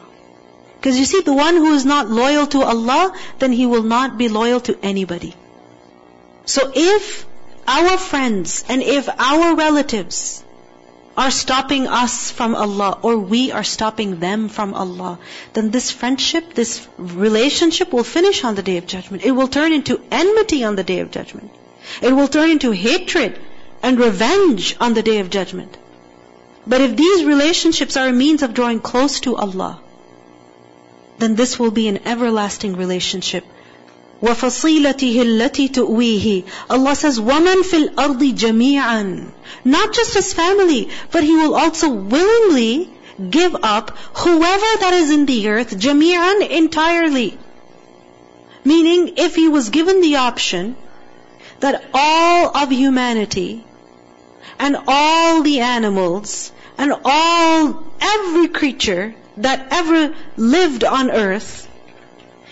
Because 0.77 0.99
you 0.99 1.05
see, 1.05 1.21
the 1.21 1.33
one 1.33 1.57
who 1.57 1.73
is 1.75 1.85
not 1.85 2.11
loyal 2.11 2.47
to 2.49 2.63
Allah, 2.63 3.13
then 3.39 3.53
he 3.53 3.67
will 3.67 3.83
not 3.83 4.19
be 4.19 4.29
loyal 4.29 4.61
to 4.61 4.79
anybody. 4.83 5.35
So 6.45 6.71
if 6.75 7.27
our 7.67 7.97
friends 7.99 8.65
and 8.69 8.83
if 8.83 9.09
our 9.09 9.57
relatives 9.57 10.45
are 11.17 11.31
stopping 11.31 11.87
us 11.87 12.31
from 12.31 12.55
Allah 12.55 12.99
or 13.03 13.17
we 13.19 13.51
are 13.51 13.65
stopping 13.65 14.21
them 14.21 14.49
from 14.49 14.75
Allah, 14.75 15.19
then 15.55 15.71
this 15.71 15.91
friendship, 15.91 16.55
this 16.55 16.87
relationship 16.99 17.93
will 17.93 18.05
finish 18.05 18.45
on 18.45 18.55
the 18.55 18.63
day 18.63 18.77
of 18.77 18.87
judgment. 18.87 19.25
It 19.25 19.33
will 19.33 19.49
turn 19.49 19.73
into 19.73 20.01
enmity 20.11 20.63
on 20.63 20.77
the 20.77 20.85
day 20.85 21.01
of 21.01 21.11
judgment. 21.11 21.51
It 22.03 22.13
will 22.13 22.29
turn 22.29 22.51
into 22.51 22.71
hatred 22.73 23.41
and 23.83 23.99
revenge 23.99 24.77
on 24.79 24.95
the 24.95 25.03
day 25.03 25.19
of 25.21 25.31
judgment. 25.31 25.77
But 26.66 26.82
if 26.82 26.96
these 26.96 27.26
relationships 27.26 27.98
are 27.98 28.08
a 28.08 28.14
means 28.14 28.44
of 28.44 28.54
drawing 28.54 28.80
close 28.80 29.20
to 29.22 29.36
Allah, 29.36 29.82
then 31.18 31.36
this 31.36 31.58
will 31.58 31.72
be 31.72 31.88
an 31.88 32.00
everlasting 32.06 32.76
relationship. 32.76 33.46
وَفَصِيلَتِهِ 34.22 35.16
الَّتِي 35.16 35.72
تُؤْوِيهِ 35.72 36.46
Allah 36.70 36.96
says, 36.96 37.20
وَمَنْ 37.20 37.64
فِي 37.64 37.90
الْأَرْضِ 37.90 38.38
جَمِيعًا 38.38 39.32
Not 39.66 39.94
just 39.94 40.14
his 40.14 40.34
family, 40.34 40.90
but 41.12 41.24
he 41.24 41.34
will 41.34 41.56
also 41.56 41.90
willingly 41.90 42.90
give 43.30 43.56
up 43.64 43.98
whoever 44.18 44.78
that 44.82 44.94
is 44.94 45.10
in 45.10 45.26
the 45.26 45.50
earth, 45.50 45.76
جَمِيعًا 45.76 46.48
entirely. 46.50 47.38
Meaning, 48.64 49.14
if 49.18 49.36
he 49.36 49.48
was 49.48 49.72
given 49.72 50.02
the 50.02 50.18
option 50.18 50.76
that 51.60 51.84
all 51.94 52.56
of 52.56 52.72
humanity 52.72 53.66
and 54.60 54.78
all 54.88 55.42
the 55.42 55.60
animals 55.62 56.52
and 56.79 56.93
all, 57.05 57.93
every 58.01 58.49
creature 58.49 59.15
that 59.39 59.69
ever 59.71 60.15
lived 60.37 60.85
on 60.85 61.11
earth, 61.11 61.69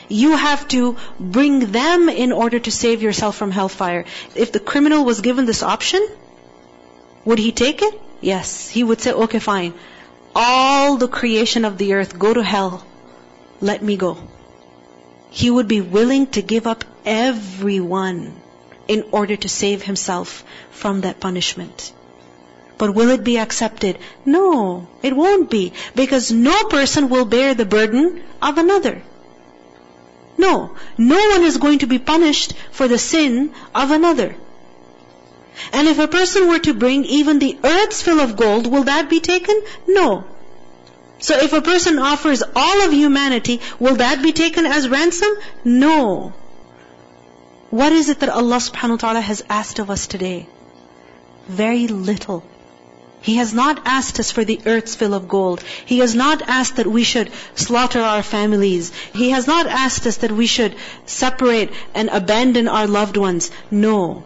you 0.08 0.36
have 0.36 0.66
to 0.68 0.96
bring 1.18 1.72
them 1.72 2.08
in 2.08 2.32
order 2.32 2.58
to 2.58 2.70
save 2.70 3.02
yourself 3.02 3.36
from 3.36 3.50
hellfire. 3.50 4.04
If 4.34 4.52
the 4.52 4.60
criminal 4.60 5.04
was 5.04 5.20
given 5.20 5.46
this 5.46 5.62
option, 5.62 6.06
would 7.24 7.38
he 7.38 7.52
take 7.52 7.82
it? 7.82 8.00
Yes. 8.20 8.68
He 8.68 8.84
would 8.84 9.00
say, 9.00 9.12
okay, 9.12 9.38
fine. 9.38 9.74
All 10.34 10.96
the 10.96 11.08
creation 11.08 11.64
of 11.64 11.78
the 11.78 11.94
earth, 11.94 12.18
go 12.18 12.34
to 12.34 12.42
hell. 12.42 12.84
Let 13.60 13.82
me 13.82 13.96
go. 13.96 14.18
He 15.30 15.50
would 15.50 15.68
be 15.68 15.80
willing 15.80 16.26
to 16.28 16.42
give 16.42 16.66
up 16.66 16.84
everyone 17.04 18.40
in 18.88 19.04
order 19.10 19.36
to 19.36 19.48
save 19.48 19.82
himself 19.82 20.44
from 20.70 21.02
that 21.02 21.20
punishment. 21.20 21.92
But 22.76 22.94
will 22.94 23.10
it 23.10 23.22
be 23.22 23.38
accepted? 23.38 23.98
No, 24.24 24.88
it 25.02 25.14
won't 25.14 25.50
be. 25.50 25.72
Because 25.94 26.32
no 26.32 26.64
person 26.64 27.08
will 27.08 27.24
bear 27.24 27.54
the 27.54 27.64
burden 27.64 28.22
of 28.42 28.58
another. 28.58 29.02
No, 30.36 30.74
no 30.98 31.28
one 31.28 31.44
is 31.44 31.58
going 31.58 31.78
to 31.80 31.86
be 31.86 31.98
punished 31.98 32.54
for 32.72 32.88
the 32.88 32.98
sin 32.98 33.52
of 33.74 33.90
another. 33.90 34.34
And 35.72 35.86
if 35.86 35.98
a 36.00 36.08
person 36.08 36.48
were 36.48 36.58
to 36.58 36.74
bring 36.74 37.04
even 37.04 37.38
the 37.38 37.56
earth's 37.62 38.02
fill 38.02 38.20
of 38.20 38.36
gold, 38.36 38.66
will 38.66 38.84
that 38.84 39.08
be 39.08 39.20
taken? 39.20 39.62
No. 39.86 40.24
So 41.20 41.36
if 41.38 41.52
a 41.52 41.62
person 41.62 41.98
offers 41.98 42.42
all 42.56 42.82
of 42.82 42.92
humanity, 42.92 43.60
will 43.78 43.96
that 43.96 44.20
be 44.22 44.32
taken 44.32 44.66
as 44.66 44.88
ransom? 44.88 45.30
No. 45.64 46.32
What 47.70 47.92
is 47.92 48.08
it 48.08 48.20
that 48.20 48.28
Allah 48.28 48.56
subhanahu 48.56 48.90
wa 48.90 48.96
ta'ala 48.96 49.20
has 49.20 49.44
asked 49.48 49.78
of 49.78 49.90
us 49.90 50.08
today? 50.08 50.48
Very 51.46 51.86
little. 51.86 52.42
He 53.24 53.36
has 53.36 53.54
not 53.54 53.80
asked 53.86 54.20
us 54.20 54.30
for 54.30 54.44
the 54.44 54.60
earth's 54.66 54.94
fill 54.96 55.14
of 55.14 55.28
gold. 55.28 55.64
He 55.86 56.00
has 56.00 56.14
not 56.14 56.42
asked 56.46 56.76
that 56.76 56.86
we 56.86 57.04
should 57.04 57.30
slaughter 57.54 58.02
our 58.02 58.22
families. 58.22 58.92
He 59.14 59.30
has 59.30 59.46
not 59.46 59.66
asked 59.66 60.06
us 60.06 60.18
that 60.18 60.30
we 60.40 60.46
should 60.46 60.76
separate 61.06 61.70
and 61.94 62.10
abandon 62.10 62.68
our 62.68 62.86
loved 62.86 63.16
ones. 63.16 63.50
No. 63.70 64.24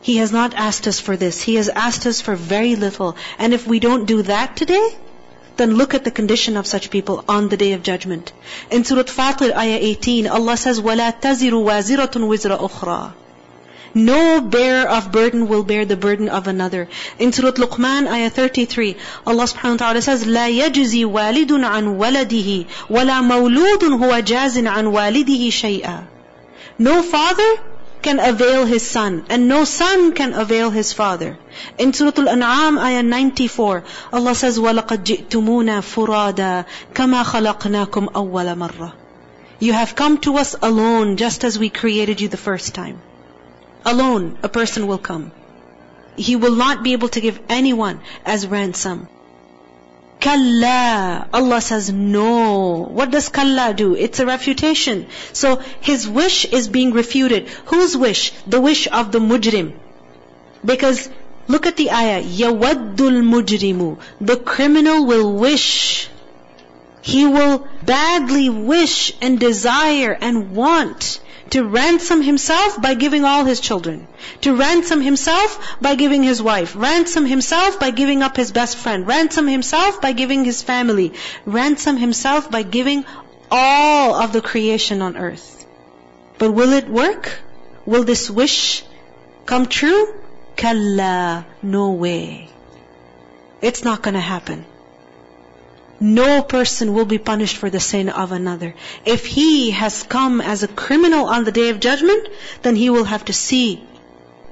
He 0.00 0.16
has 0.16 0.32
not 0.32 0.54
asked 0.54 0.88
us 0.88 0.98
for 0.98 1.14
this. 1.14 1.42
He 1.42 1.56
has 1.56 1.68
asked 1.68 2.06
us 2.06 2.22
for 2.22 2.36
very 2.36 2.74
little. 2.74 3.16
And 3.38 3.52
if 3.52 3.66
we 3.66 3.80
don't 3.80 4.06
do 4.06 4.22
that 4.22 4.56
today, 4.56 4.96
then 5.58 5.76
look 5.76 5.92
at 5.92 6.04
the 6.04 6.18
condition 6.22 6.56
of 6.56 6.66
such 6.66 6.88
people 6.88 7.24
on 7.28 7.50
the 7.50 7.58
day 7.58 7.74
of 7.74 7.82
judgment. 7.82 8.32
In 8.70 8.82
Surah 8.82 9.02
Fatir, 9.02 9.54
Ayah 9.54 9.78
18, 9.78 10.26
Allah 10.26 10.56
says, 10.56 10.80
وَلَا 10.80 11.20
تَزِرُ 11.20 11.52
وَازِرَةٌ 11.52 12.14
وِزْرَ 12.32 12.58
أُخْرَى 12.58 13.12
no 13.97 14.41
bearer 14.41 14.87
of 14.87 15.11
burden 15.11 15.47
will 15.47 15.63
bear 15.63 15.85
the 15.85 15.95
burden 15.95 16.29
of 16.29 16.47
another. 16.47 16.87
In 17.19 17.31
Surah 17.31 17.51
Luqman, 17.51 18.07
ayah 18.07 18.29
33, 18.29 18.95
Allah 19.27 19.43
subhanahu 19.43 19.71
wa 19.71 19.77
ta'ala 19.77 20.01
says, 20.01 20.25
لا 20.25 20.47
يجزي 20.49 21.05
والد 21.05 21.51
عن 21.51 21.87
ولده 21.97 22.65
ولا 22.89 23.21
مولود 23.21 23.83
هو 23.83 24.19
جاز 24.19 24.57
عن 24.57 24.85
والده 24.87 25.49
شيئا. 25.49 26.07
No 26.79 27.03
father 27.03 27.59
can 28.01 28.19
avail 28.19 28.65
his 28.65 28.85
son, 28.85 29.25
and 29.29 29.47
no 29.47 29.63
son 29.63 30.11
can 30.13 30.33
avail 30.33 30.71
his 30.71 30.91
father. 30.91 31.37
In 31.77 31.93
Surah 31.93 32.11
Al-An'am, 32.17 32.79
ayah 32.79 33.03
94, 33.03 33.83
Allah 34.11 34.35
says, 34.35 34.59
وَلَقَدْ 34.59 35.03
جِئْتُمُونَا 35.03 35.81
فُرَادًا 35.81 36.65
كَمَا 36.95 37.23
خَلَقْنَاكُمْ 37.23 38.11
أَوَّلَ 38.13 38.57
مَرَّةٍ 38.57 38.93
You 39.59 39.73
have 39.73 39.95
come 39.95 40.17
to 40.19 40.37
us 40.37 40.55
alone, 40.61 41.15
just 41.15 41.43
as 41.43 41.57
we 41.57 41.69
created 41.69 42.19
you 42.19 42.27
the 42.27 42.37
first 42.37 42.73
time. 42.73 43.01
Alone, 43.84 44.38
a 44.42 44.48
person 44.48 44.86
will 44.86 44.98
come. 44.98 45.32
He 46.16 46.36
will 46.36 46.56
not 46.56 46.82
be 46.82 46.92
able 46.94 47.08
to 47.10 47.20
give 47.20 47.40
anyone 47.48 48.00
as 48.24 48.46
ransom. 48.46 49.08
Kalla. 50.20 51.28
Allah 51.32 51.60
says 51.60 51.92
no. 51.92 52.88
What 52.90 53.10
does 53.10 53.28
kalla 53.28 53.72
do? 53.74 53.94
It's 53.94 54.18
a 54.18 54.26
refutation. 54.26 55.06
So 55.32 55.62
his 55.80 56.08
wish 56.08 56.44
is 56.44 56.68
being 56.68 56.92
refuted. 56.92 57.48
Whose 57.66 57.96
wish? 57.96 58.32
The 58.46 58.60
wish 58.60 58.88
of 58.88 59.12
the 59.12 59.20
mujrim. 59.20 59.74
Because 60.64 61.08
look 61.46 61.66
at 61.66 61.76
the 61.76 61.90
ayah. 61.92 62.22
Yawaddul 62.22 63.22
mujrimu. 63.22 63.98
The 64.20 64.36
criminal 64.36 65.06
will 65.06 65.32
wish. 65.32 66.08
He 67.02 67.26
will 67.26 67.66
badly 67.84 68.48
wish 68.50 69.12
and 69.20 69.38
desire 69.38 70.16
and 70.20 70.52
want 70.52 71.20
to 71.50 71.64
ransom 71.64 72.20
himself 72.22 72.80
by 72.80 72.94
giving 72.94 73.24
all 73.24 73.44
his 73.44 73.60
children. 73.60 74.06
To 74.42 74.54
ransom 74.54 75.00
himself 75.00 75.76
by 75.80 75.94
giving 75.94 76.22
his 76.22 76.42
wife. 76.42 76.74
Ransom 76.76 77.24
himself 77.24 77.80
by 77.80 77.90
giving 77.90 78.22
up 78.22 78.36
his 78.36 78.52
best 78.52 78.76
friend. 78.76 79.06
Ransom 79.06 79.46
himself 79.46 80.00
by 80.00 80.12
giving 80.12 80.44
his 80.44 80.62
family. 80.62 81.14
Ransom 81.46 81.96
himself 81.96 82.50
by 82.50 82.62
giving 82.62 83.04
all 83.50 84.14
of 84.14 84.32
the 84.32 84.42
creation 84.42 85.00
on 85.00 85.16
earth. 85.16 85.64
But 86.38 86.52
will 86.52 86.72
it 86.72 86.88
work? 86.88 87.40
Will 87.86 88.04
this 88.04 88.28
wish 88.30 88.84
come 89.46 89.66
true? 89.66 90.14
Kalla, 90.56 91.46
no 91.62 91.92
way. 91.92 92.50
It's 93.62 93.84
not 93.84 94.02
gonna 94.02 94.20
happen. 94.20 94.66
No 96.00 96.42
person 96.42 96.94
will 96.94 97.06
be 97.06 97.18
punished 97.18 97.56
for 97.56 97.70
the 97.70 97.80
sin 97.80 98.08
of 98.08 98.30
another. 98.30 98.74
If 99.04 99.26
he 99.26 99.72
has 99.72 100.04
come 100.04 100.40
as 100.40 100.62
a 100.62 100.68
criminal 100.68 101.26
on 101.26 101.42
the 101.42 101.50
day 101.50 101.70
of 101.70 101.80
judgment, 101.80 102.28
then 102.62 102.76
he 102.76 102.88
will 102.88 103.04
have 103.04 103.24
to 103.24 103.32
see. 103.32 103.84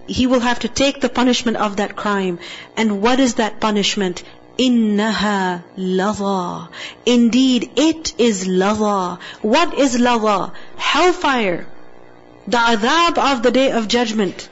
He 0.09 0.27
will 0.27 0.41
have 0.41 0.61
to 0.61 0.69
take 0.69 1.01
the 1.01 1.09
punishment 1.09 1.57
of 1.57 1.77
that 1.77 1.95
crime. 1.95 2.41
And 2.77 3.01
what 3.01 3.21
is 3.21 3.35
that 3.35 3.61
punishment? 3.61 4.25
Innaha 4.59 5.63
lava. 5.77 6.69
Indeed, 7.05 7.71
it 7.77 8.15
is 8.19 8.49
lava. 8.49 9.21
What 9.43 9.79
is 9.79 10.01
lava? 10.01 10.53
Hellfire. 10.77 11.67
The 12.49 12.59
adab 12.59 13.19
of 13.19 13.45
the 13.45 13.53
day 13.53 13.71
of 13.71 13.87
judgment. 13.87 14.49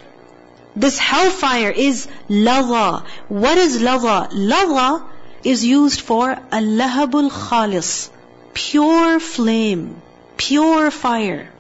This 0.77 0.99
hellfire 0.99 1.71
is 1.71 2.07
lava. 2.29 3.05
What 3.29 3.59
is 3.59 3.81
lava? 3.81 4.29
Lava 4.33 5.14
is 5.45 5.65
used 5.65 6.01
for 6.01 6.31
al-lahabul 6.31 7.31
khalis, 7.31 8.09
pure 8.55 9.21
flame, 9.21 10.01
pure 10.39 10.91
fire. 10.91 11.51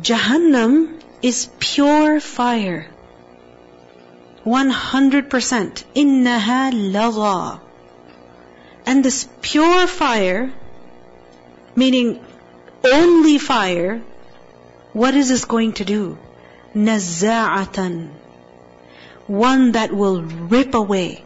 Jahannam 0.00 1.02
is 1.22 1.50
pure 1.58 2.18
fire. 2.20 2.86
100%. 4.44 5.84
Innaha 5.94 6.72
lagha. 6.72 7.60
And 8.86 9.04
this 9.04 9.28
pure 9.42 9.86
fire, 9.86 10.50
meaning 11.76 12.24
only 12.84 13.36
fire, 13.36 14.00
what 14.94 15.14
is 15.14 15.28
this 15.28 15.44
going 15.44 15.74
to 15.74 15.84
do? 15.84 16.16
Nazza'atan. 16.74 18.08
One 19.26 19.72
that 19.72 19.92
will 19.92 20.22
rip 20.22 20.74
away 20.74 21.24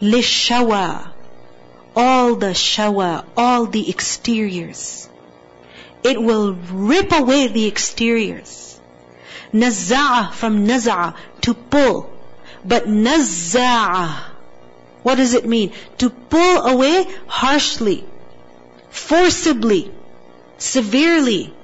lishawa, 0.00 1.10
all 1.94 2.36
the 2.36 2.54
shawa, 2.54 3.24
all 3.36 3.66
the 3.66 3.88
exteriors. 3.88 5.08
It 6.02 6.20
will 6.20 6.54
rip 6.54 7.12
away 7.12 7.48
the 7.48 7.66
exteriors. 7.66 8.80
Naza'a 9.52 10.32
from 10.32 10.66
naza'a, 10.66 11.14
to 11.42 11.54
pull. 11.54 12.10
But 12.64 12.86
naza'a, 12.86 14.30
what 15.02 15.16
does 15.16 15.34
it 15.34 15.46
mean? 15.46 15.72
To 15.98 16.10
pull 16.10 16.66
away 16.66 17.06
harshly, 17.26 18.04
forcibly, 18.90 19.90
severely. 20.58 21.54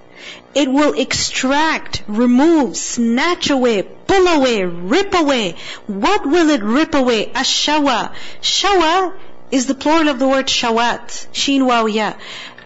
It 0.54 0.70
will 0.70 0.94
extract, 0.94 2.02
remove, 2.06 2.76
snatch 2.76 3.50
away, 3.50 3.82
pull 3.82 4.26
away, 4.26 4.64
rip 4.64 5.14
away. 5.14 5.56
What 5.86 6.26
will 6.26 6.50
it 6.50 6.62
rip 6.62 6.94
away? 6.94 7.26
Ashawa. 7.26 8.12
Shawa 8.40 9.12
is 9.50 9.66
the 9.66 9.74
plural 9.74 10.08
of 10.08 10.18
the 10.18 10.28
word 10.28 10.46
shawat. 10.46 11.26
Sheen 11.32 11.62
wawiya. 11.62 12.16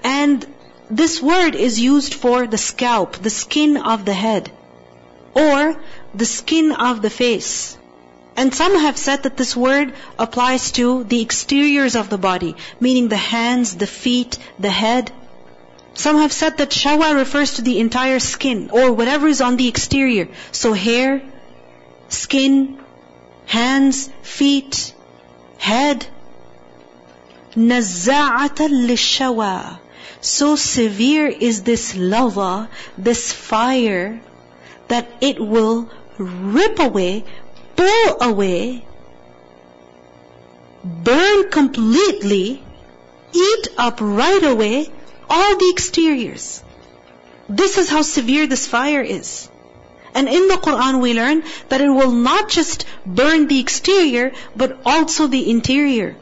And 0.05 0.47
this 0.91 1.21
word 1.21 1.55
is 1.55 1.79
used 1.81 2.15
for 2.15 2.47
the 2.47 2.59
scalp, 2.59 3.17
the 3.17 3.31
skin 3.31 3.77
of 3.77 4.05
the 4.05 4.15
head. 4.15 4.51
Or 5.35 5.77
the 6.15 6.27
skin 6.27 6.73
of 6.73 7.03
the 7.03 7.11
face. 7.11 7.77
And 8.37 8.55
some 8.55 8.75
have 8.79 8.97
said 8.97 9.25
that 9.25 9.37
this 9.37 9.55
word 9.55 9.93
applies 10.19 10.73
to 10.73 11.05
the 11.05 11.21
exteriors 11.21 11.95
of 11.95 12.09
the 12.09 12.19
body, 12.19 12.57
meaning 12.81 13.09
the 13.09 13.17
hands, 13.17 13.77
the 13.77 13.87
feet, 13.87 14.39
the 14.59 14.71
head. 14.71 15.13
Some 16.01 16.17
have 16.17 16.33
said 16.33 16.57
that 16.57 16.71
shawa 16.71 17.15
refers 17.15 17.51
to 17.55 17.63
the 17.63 17.79
entire 17.79 18.21
skin 18.21 18.71
or 18.73 18.91
whatever 18.91 19.29
is 19.29 19.43
on 19.43 19.59
the 19.59 19.69
exterior. 19.69 20.29
So 20.51 20.73
hair, 20.73 21.21
skin, 22.09 22.79
hands, 23.45 24.09
feet, 24.23 24.95
head. 25.59 26.07
نَزَّاعَةً 27.55 28.61
لِلشَّوَى 28.89 29.79
So 30.23 30.57
severe 30.57 31.27
is 31.27 31.65
this 31.65 31.95
lava, 31.95 32.71
this 32.97 33.35
fire, 33.35 34.23
that 34.89 35.07
it 35.21 35.39
will 35.39 35.91
rip 36.17 36.79
away, 36.79 37.25
pull 37.77 38.23
away, 38.23 38.87
burn 40.83 41.51
completely, 41.51 42.65
eat 43.35 43.69
up 43.77 44.01
right 44.01 44.45
away 44.45 44.91
all 45.30 45.58
the 45.58 45.70
exteriors. 45.70 46.64
This 47.50 47.78
is 47.78 47.90
how 47.90 48.02
severe 48.02 48.48
this 48.48 48.68
fire 48.68 49.02
is. 49.02 49.50
And 50.16 50.30
in 50.30 50.48
the 50.48 50.56
Quran 50.56 51.02
we 51.02 51.14
learn 51.14 51.44
that 51.70 51.82
it 51.82 51.90
will 51.90 52.12
not 52.12 52.50
just 52.50 52.86
burn 53.06 53.48
the 53.48 53.60
exterior, 53.60 54.32
but 54.56 54.80
also 54.86 55.28
the 55.28 55.50
interior. 55.50 56.16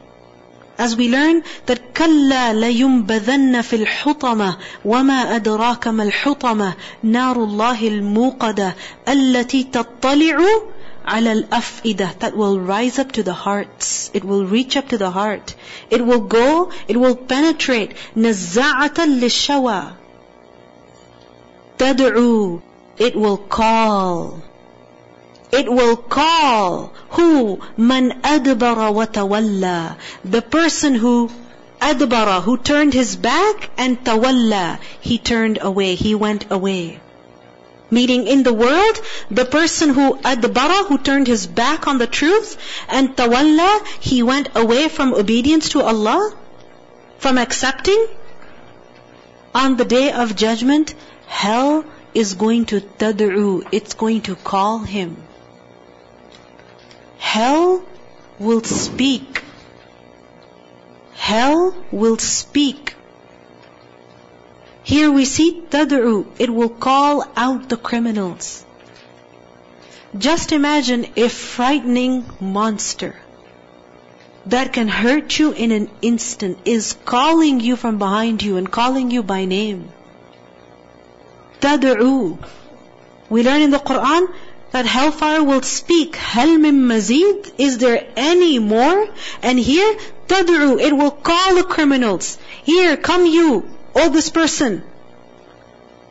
As 0.77 0.95
we 0.95 1.07
learn 1.09 1.43
that 1.67 1.93
كَلَّا 1.93 2.53
لَيُنْبَذَنَّ 2.53 3.61
فِي 3.61 3.85
الْحُطَمَةِ 3.85 4.57
وَمَا 4.83 5.35
أَدْرَاكَ 5.35 5.87
مَا 5.87 6.03
الْحُطَمَةِ 6.11 6.73
نَارُ 7.03 7.35
اللَّهِ 7.35 7.87
الْمُوقَدَةِ 7.87 8.75
الَّتِي 9.07 9.63
تَطَّلِعُ 9.71 10.39
Al-Afida. 11.08 12.18
that 12.18 12.36
will 12.36 12.60
rise 12.60 12.98
up 12.98 13.12
to 13.12 13.22
the 13.22 13.32
hearts. 13.32 14.10
It 14.12 14.24
will 14.24 14.44
reach 14.44 14.76
up 14.76 14.88
to 14.88 14.98
the 14.98 15.10
heart. 15.10 15.54
It 15.90 16.04
will 16.04 16.20
go, 16.20 16.70
it 16.86 16.96
will 16.96 17.16
penetrate. 17.16 17.94
Naza'atan 18.14 19.20
lishawa. 19.20 19.94
Tad'u. 21.78 22.62
It 22.98 23.14
will 23.16 23.38
call. 23.38 24.42
It 25.50 25.70
will 25.70 25.96
call. 25.96 26.92
Who? 27.10 27.60
Man 27.76 28.20
adbara 28.22 28.92
wa 28.92 29.06
tawalla. 29.06 29.96
The 30.24 30.42
person 30.42 30.94
who 30.94 31.30
adbara, 31.80 32.42
who 32.42 32.58
turned 32.58 32.92
his 32.92 33.16
back 33.16 33.70
and 33.78 34.04
tawalla. 34.04 34.78
He 35.00 35.16
turned 35.18 35.58
away. 35.62 35.94
He 35.94 36.14
went 36.14 36.50
away. 36.50 37.00
Meaning 37.90 38.26
in 38.26 38.42
the 38.42 38.52
world, 38.52 39.00
the 39.30 39.44
person 39.44 39.90
who 39.90 40.14
uh, 40.14 40.34
adbara, 40.36 40.86
who 40.88 40.98
turned 40.98 41.26
his 41.26 41.46
back 41.46 41.86
on 41.86 41.98
the 41.98 42.06
truth, 42.06 42.56
and 42.88 43.16
tawalla, 43.16 43.86
he 44.00 44.22
went 44.22 44.50
away 44.54 44.88
from 44.88 45.14
obedience 45.14 45.70
to 45.70 45.82
Allah, 45.82 46.34
from 47.18 47.38
accepting. 47.38 48.06
On 49.54 49.76
the 49.76 49.86
day 49.86 50.12
of 50.12 50.36
judgment, 50.36 50.94
hell 51.26 51.84
is 52.12 52.34
going 52.34 52.66
to 52.66 52.80
tad'u, 52.80 53.66
it's 53.72 53.94
going 53.94 54.20
to 54.22 54.36
call 54.36 54.80
him. 54.80 55.16
Hell 57.18 57.82
will 58.38 58.62
speak. 58.64 59.42
Hell 61.14 61.74
will 61.90 62.18
speak. 62.18 62.94
Here 64.88 65.10
we 65.12 65.26
see 65.26 65.62
tad'u, 65.72 66.24
it 66.38 66.48
will 66.48 66.70
call 66.70 67.22
out 67.36 67.68
the 67.68 67.76
criminals. 67.76 68.64
Just 70.16 70.50
imagine 70.50 71.04
a 71.14 71.28
frightening 71.28 72.24
monster 72.40 73.14
that 74.46 74.72
can 74.72 74.88
hurt 74.88 75.38
you 75.38 75.52
in 75.52 75.72
an 75.72 75.90
instant 76.00 76.56
is 76.64 76.96
calling 77.04 77.60
you 77.60 77.76
from 77.76 77.98
behind 77.98 78.42
you 78.42 78.56
and 78.56 78.70
calling 78.70 79.10
you 79.10 79.22
by 79.22 79.44
name. 79.44 79.92
Tad'u. 81.60 82.38
We 83.28 83.42
learn 83.42 83.60
in 83.60 83.70
the 83.70 83.84
Quran 83.92 84.32
that 84.70 84.86
hellfire 84.86 85.44
will 85.44 85.60
speak. 85.60 86.16
Hal 86.16 86.56
min 86.56 86.84
mazid? 86.88 87.52
Is 87.58 87.76
there 87.76 88.06
any 88.16 88.58
more? 88.58 89.06
And 89.42 89.58
here, 89.58 89.96
tad'u, 90.28 90.80
it 90.80 90.96
will 90.96 91.10
call 91.10 91.56
the 91.56 91.64
criminals. 91.64 92.38
Here, 92.64 92.96
come 92.96 93.26
you. 93.26 93.68
Oh, 93.97 94.09
this 94.09 94.29
person. 94.29 94.83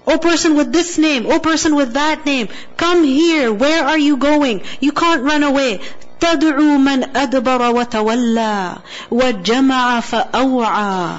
Oh, 0.06 0.18
person 0.18 0.56
with 0.56 0.72
this 0.72 0.98
name. 0.98 1.26
Oh, 1.26 1.38
person 1.38 1.74
with 1.74 1.92
that 1.94 2.26
name. 2.26 2.48
Come 2.76 3.04
here. 3.04 3.52
Where 3.52 3.84
are 3.84 3.98
you 3.98 4.16
going? 4.16 4.62
You 4.80 4.92
can't 4.92 5.22
run 5.22 5.42
away. 5.42 5.80
تدعو 6.22 6.78
من 6.78 7.16
أدبر 7.16 7.62
وتولى 7.74 8.78
وجمع 9.10 10.00
فأوعى 10.00 11.18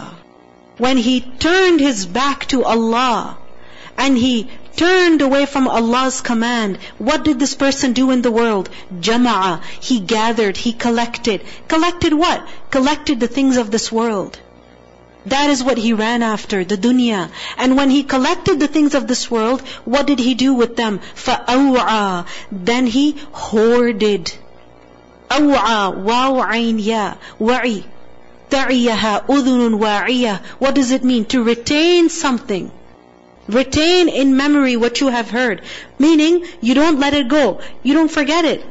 When 0.77 0.97
he 0.97 1.21
turned 1.21 1.79
his 1.81 2.05
back 2.05 2.45
to 2.47 2.63
Allah 2.63 3.37
and 3.97 4.17
he 4.17 4.49
turned 4.75 5.21
away 5.21 5.45
from 5.45 5.67
Allah's 5.67 6.21
command, 6.21 6.77
what 6.97 7.23
did 7.23 7.37
this 7.37 7.53
person 7.53 7.93
do 7.93 8.11
in 8.11 8.21
the 8.21 8.31
world? 8.31 8.69
Jama'a. 8.99 9.61
He 9.79 9.99
gathered, 9.99 10.57
he 10.57 10.73
collected. 10.73 11.41
Collected 11.67 12.13
what? 12.13 12.47
Collected 12.71 13.19
the 13.19 13.27
things 13.27 13.57
of 13.57 13.69
this 13.71 13.91
world. 13.91 14.39
That 15.27 15.49
is 15.49 15.63
what 15.63 15.77
he 15.77 15.93
ran 15.93 16.21
after, 16.21 16.65
the 16.65 16.75
dunya. 16.75 17.29
And 17.57 17.77
when 17.77 17.89
he 17.89 18.03
collected 18.03 18.59
the 18.59 18.67
things 18.67 18.93
of 18.93 19.07
this 19.07 19.31
world, 19.31 19.61
what 19.85 20.05
did 20.05 20.19
he 20.19 20.33
do 20.33 20.53
with 20.53 20.75
them? 20.75 20.99
فَأَوْعَى 21.15 22.25
Then 22.51 22.87
he 22.87 23.15
hoarded. 23.31 24.33
أَوْعَى 25.29 26.03
واو 26.03 26.41
عين 26.41 26.79
يا 26.79 27.15
وعي 27.39 27.83
تعيها 28.51 29.25
أذن 29.29 29.73
واعية 29.79 30.41
What 30.59 30.75
does 30.75 30.91
it 30.91 31.03
mean? 31.03 31.25
To 31.25 31.43
retain 31.43 32.09
something. 32.09 32.69
Retain 33.47 34.09
in 34.09 34.37
memory 34.37 34.75
what 34.75 35.01
you 35.01 35.07
have 35.07 35.29
heard. 35.29 35.61
Meaning, 35.97 36.45
you 36.61 36.73
don't 36.73 36.99
let 36.99 37.13
it 37.13 37.27
go. 37.27 37.61
You 37.81 37.93
don't 37.93 38.11
forget 38.11 38.45
it. 38.45 38.63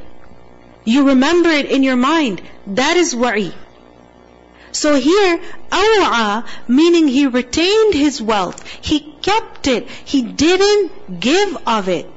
You 0.85 1.09
remember 1.09 1.49
it 1.49 1.67
in 1.67 1.83
your 1.83 1.97
mind. 1.97 2.43
That 2.67 2.97
is 2.97 3.15
wa'i. 3.15 3.53
So 4.78 4.94
here, 4.94 5.40
aw'a, 5.72 6.44
meaning 6.68 7.08
he 7.08 7.26
retained 7.26 7.96
his 7.96 8.22
wealth. 8.22 8.64
He 8.80 9.00
kept 9.00 9.66
it. 9.66 9.90
He 10.06 10.22
didn't 10.22 11.20
give 11.20 11.58
of 11.66 11.90
it. 11.90 12.08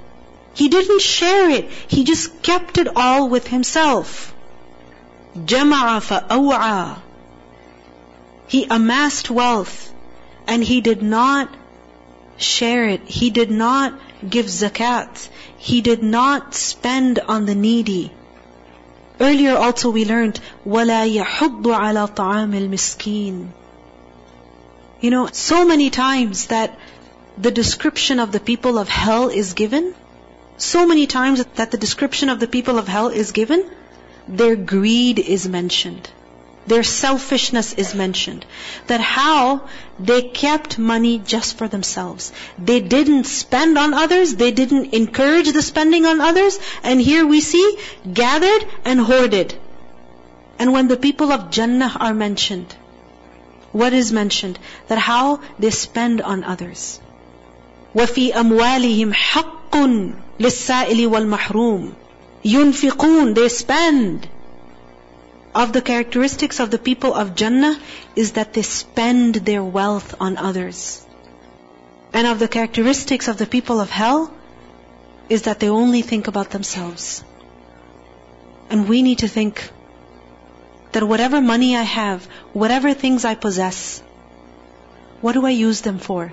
He 0.53 0.68
didn't 0.68 1.01
share 1.01 1.49
it. 1.49 1.70
He 1.88 2.05
just 2.05 2.42
kept 2.42 2.77
it 2.77 2.88
all 2.94 3.31
with 3.31 3.46
himself. 3.46 4.35
Jama'a 5.35 6.03
fa'aw'a. 6.03 6.99
He 8.46 8.66
amassed 8.68 9.31
wealth 9.31 9.90
and 10.46 10.62
he 10.62 10.83
did 10.83 11.03
not 11.03 11.49
share 12.37 12.87
it. 12.88 13.09
He 13.09 13.31
did 13.31 13.51
not 13.51 13.99
give 14.29 14.46
zakat. 14.46 15.31
He 15.57 15.81
did 15.81 16.03
not 16.03 16.55
spend 16.55 17.20
on 17.20 17.46
the 17.46 17.55
needy. 17.55 18.12
Earlier 19.19 19.56
also 19.56 19.89
we 19.89 20.06
learned, 20.06 20.39
وَلَا 20.65 21.06
يَحُضُّ 21.06 21.63
عَلَى 21.63 22.15
طَعَامِ 22.15 22.54
الْمِسْكِينِ 22.54 23.48
You 25.02 25.12
know, 25.12 25.30
so 25.32 25.65
many 25.65 25.89
times 25.89 26.48
that 26.48 26.78
the 27.38 27.52
description 27.52 28.19
of 28.19 28.32
the 28.32 28.39
people 28.39 28.78
of 28.78 28.89
hell 28.89 29.30
is 29.30 29.54
given, 29.54 29.93
so 30.58 30.86
many 30.86 31.08
times 31.08 31.43
that 31.56 31.71
the 31.71 31.78
description 31.78 32.30
of 32.30 32.39
the 32.39 32.48
people 32.48 32.78
of 32.78 32.88
hell 32.88 33.10
is 33.10 33.32
given, 33.32 33.69
their 34.28 34.56
greed 34.56 35.19
is 35.19 35.48
mentioned. 35.48 36.10
Their 36.69 36.84
selfishness 36.84 37.74
is 37.74 37.93
mentioned. 37.93 38.45
That 38.88 39.00
how 39.00 39.67
they 40.00 40.24
kept 40.24 40.80
money 40.80 41.19
just 41.19 41.58
for 41.58 41.67
themselves. 41.67 42.32
They 42.58 42.80
didn't 42.80 43.26
spend 43.26 43.78
on 43.78 43.93
others. 43.93 44.36
They 44.36 44.52
didn't 44.52 44.93
encourage 44.93 45.52
the 45.52 45.62
spending 45.62 46.06
on 46.06 46.21
others. 46.21 46.60
And 46.84 47.00
here 47.00 47.26
we 47.26 47.41
see 47.41 47.78
gathered 48.12 48.65
and 48.84 49.00
hoarded. 49.00 49.56
And 50.58 50.74
when 50.74 50.88
the 50.88 50.98
people 50.98 51.32
of 51.32 51.52
Jannah 51.52 51.95
are 52.00 52.13
mentioned, 52.13 52.74
what 53.71 53.93
is 53.93 54.12
mentioned? 54.12 54.58
That 54.88 54.98
how 54.98 55.41
they 55.60 55.69
spend 55.69 56.21
on 56.21 56.43
others. 56.43 57.00
وَفِي 57.93 58.32
أَمْوَالِهِمْ 58.34 59.13
حَقٌّ 59.13 59.76
لِلسَّائِلِ 60.39 61.08
وَالْمَحْرُومِ 61.08 61.93
يُنْفِقُونَ 62.43 63.36
They 63.36 63.50
spend 63.50 64.30
of 65.55 65.73
the 65.73 65.83
characteristics 65.83 66.61
of 66.61 66.71
the 66.71 66.79
people 66.79 67.15
of 67.15 67.35
Jannah 67.35 67.79
is 68.15 68.33
that 68.33 68.53
they 68.53 68.63
spend 68.63 69.35
their 69.35 69.65
wealth 69.65 70.15
on 70.21 70.37
others. 70.37 71.05
And 72.13 72.27
of 72.27 72.39
the 72.39 72.49
characteristics 72.49 73.29
of 73.29 73.37
the 73.37 73.47
people 73.47 73.81
of 73.81 73.91
hell 73.91 74.33
is 75.29 75.43
that 75.43 75.61
they 75.61 75.69
only 75.69 76.03
think 76.03 76.29
about 76.29 76.51
themselves. 76.51 77.25
And 78.69 78.89
we 78.89 79.03
need 79.03 79.19
to 79.19 79.29
think 79.29 79.71
that 80.93 81.05
whatever 81.05 81.41
money 81.41 81.77
I 81.77 81.83
have, 81.83 82.25
whatever 82.53 82.95
things 82.95 83.25
I 83.25 83.35
possess, 83.35 84.03
what 85.21 85.33
do 85.33 85.45
I 85.47 85.51
use 85.51 85.81
them 85.81 85.99
for? 85.99 86.33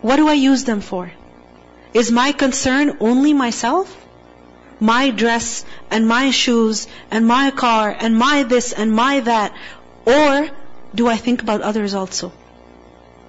What 0.00 0.16
do 0.16 0.28
I 0.28 0.34
use 0.34 0.64
them 0.64 0.80
for? 0.80 1.12
Is 1.94 2.10
my 2.12 2.32
concern 2.32 2.98
only 3.00 3.32
myself? 3.32 4.05
my 4.79 5.11
dress 5.11 5.63
and 5.89 6.07
my 6.07 6.31
shoes 6.31 6.87
and 7.11 7.27
my 7.27 7.51
car 7.51 7.95
and 7.97 8.17
my 8.17 8.43
this 8.43 8.73
and 8.73 8.91
my 8.91 9.19
that? 9.19 9.53
Or 10.05 10.49
do 10.95 11.07
I 11.07 11.17
think 11.17 11.41
about 11.41 11.61
others 11.61 11.93
also? 11.93 12.31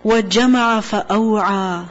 وَجَمَعَ 0.04 0.80
فَأَوْعَى 0.80 1.88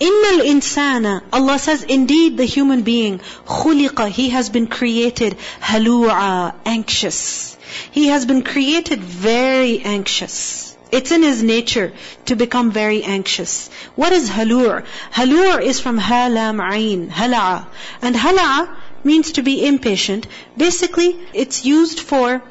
إِنَّ 0.00 0.22
الْإِنسَانَ 0.38 1.22
Allah 1.32 1.58
says, 1.58 1.82
indeed 1.82 2.36
the 2.36 2.44
human 2.44 2.82
being, 2.82 3.18
خُلِقَ 3.46 4.08
He 4.08 4.30
has 4.30 4.48
been 4.48 4.66
created, 4.66 5.36
هَلُوعًا 5.60 6.54
Anxious. 6.64 7.56
He 7.90 8.08
has 8.08 8.24
been 8.24 8.42
created 8.42 9.00
very 9.00 9.80
anxious. 9.80 10.63
It's 10.91 11.11
in 11.11 11.23
his 11.23 11.43
nature 11.43 11.93
to 12.25 12.35
become 12.35 12.71
very 12.71 13.03
anxious. 13.03 13.69
What 13.95 14.13
is 14.13 14.29
halur? 14.29 14.85
Halur 15.11 15.61
is 15.61 15.79
from 15.79 15.99
halam 15.99 16.61
ain, 16.73 17.09
hala'a. 17.09 17.65
And 18.01 18.15
hala'a 18.15 18.69
means 19.03 19.33
to 19.33 19.43
be 19.43 19.65
impatient. 19.65 20.27
Basically, 20.57 21.17
it's 21.33 21.65
used 21.65 21.99
for 21.99 22.41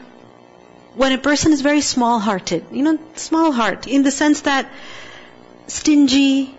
when 0.95 1.13
a 1.13 1.19
person 1.19 1.53
is 1.53 1.61
very 1.61 1.81
small-hearted, 1.81 2.67
you 2.71 2.83
know, 2.83 2.99
small 3.17 3.51
heart, 3.51 3.87
in 3.87 4.03
the 4.03 4.11
sense 4.11 4.43
that 4.43 4.71
stingy, 5.67 6.55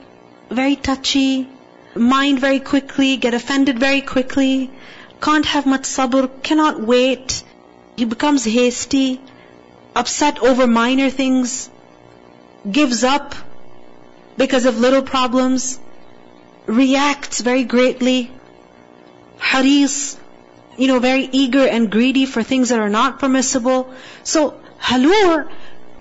very 0.49 0.75
touchy, 0.75 1.47
mind 1.95 2.39
very 2.39 2.59
quickly, 2.59 3.15
get 3.17 3.33
offended 3.33 3.79
very 3.79 4.01
quickly, 4.01 4.71
can't 5.21 5.45
have 5.45 5.65
much 5.65 5.83
sabr, 5.83 6.29
cannot 6.43 6.81
wait, 6.81 7.43
he 7.95 8.05
becomes 8.05 8.43
hasty, 8.43 9.21
upset 9.95 10.39
over 10.39 10.67
minor 10.67 11.09
things, 11.09 11.69
gives 12.69 13.03
up 13.03 13.35
because 14.37 14.65
of 14.65 14.79
little 14.79 15.01
problems, 15.01 15.79
reacts 16.65 17.41
very 17.41 17.63
greatly, 17.63 18.31
haris, 19.37 20.17
you 20.77 20.87
know, 20.87 20.99
very 20.99 21.29
eager 21.31 21.65
and 21.65 21.89
greedy 21.89 22.25
for 22.25 22.43
things 22.43 22.69
that 22.69 22.79
are 22.79 22.89
not 22.89 23.19
permissible. 23.19 23.93
So, 24.23 24.59
halur, 24.81 25.49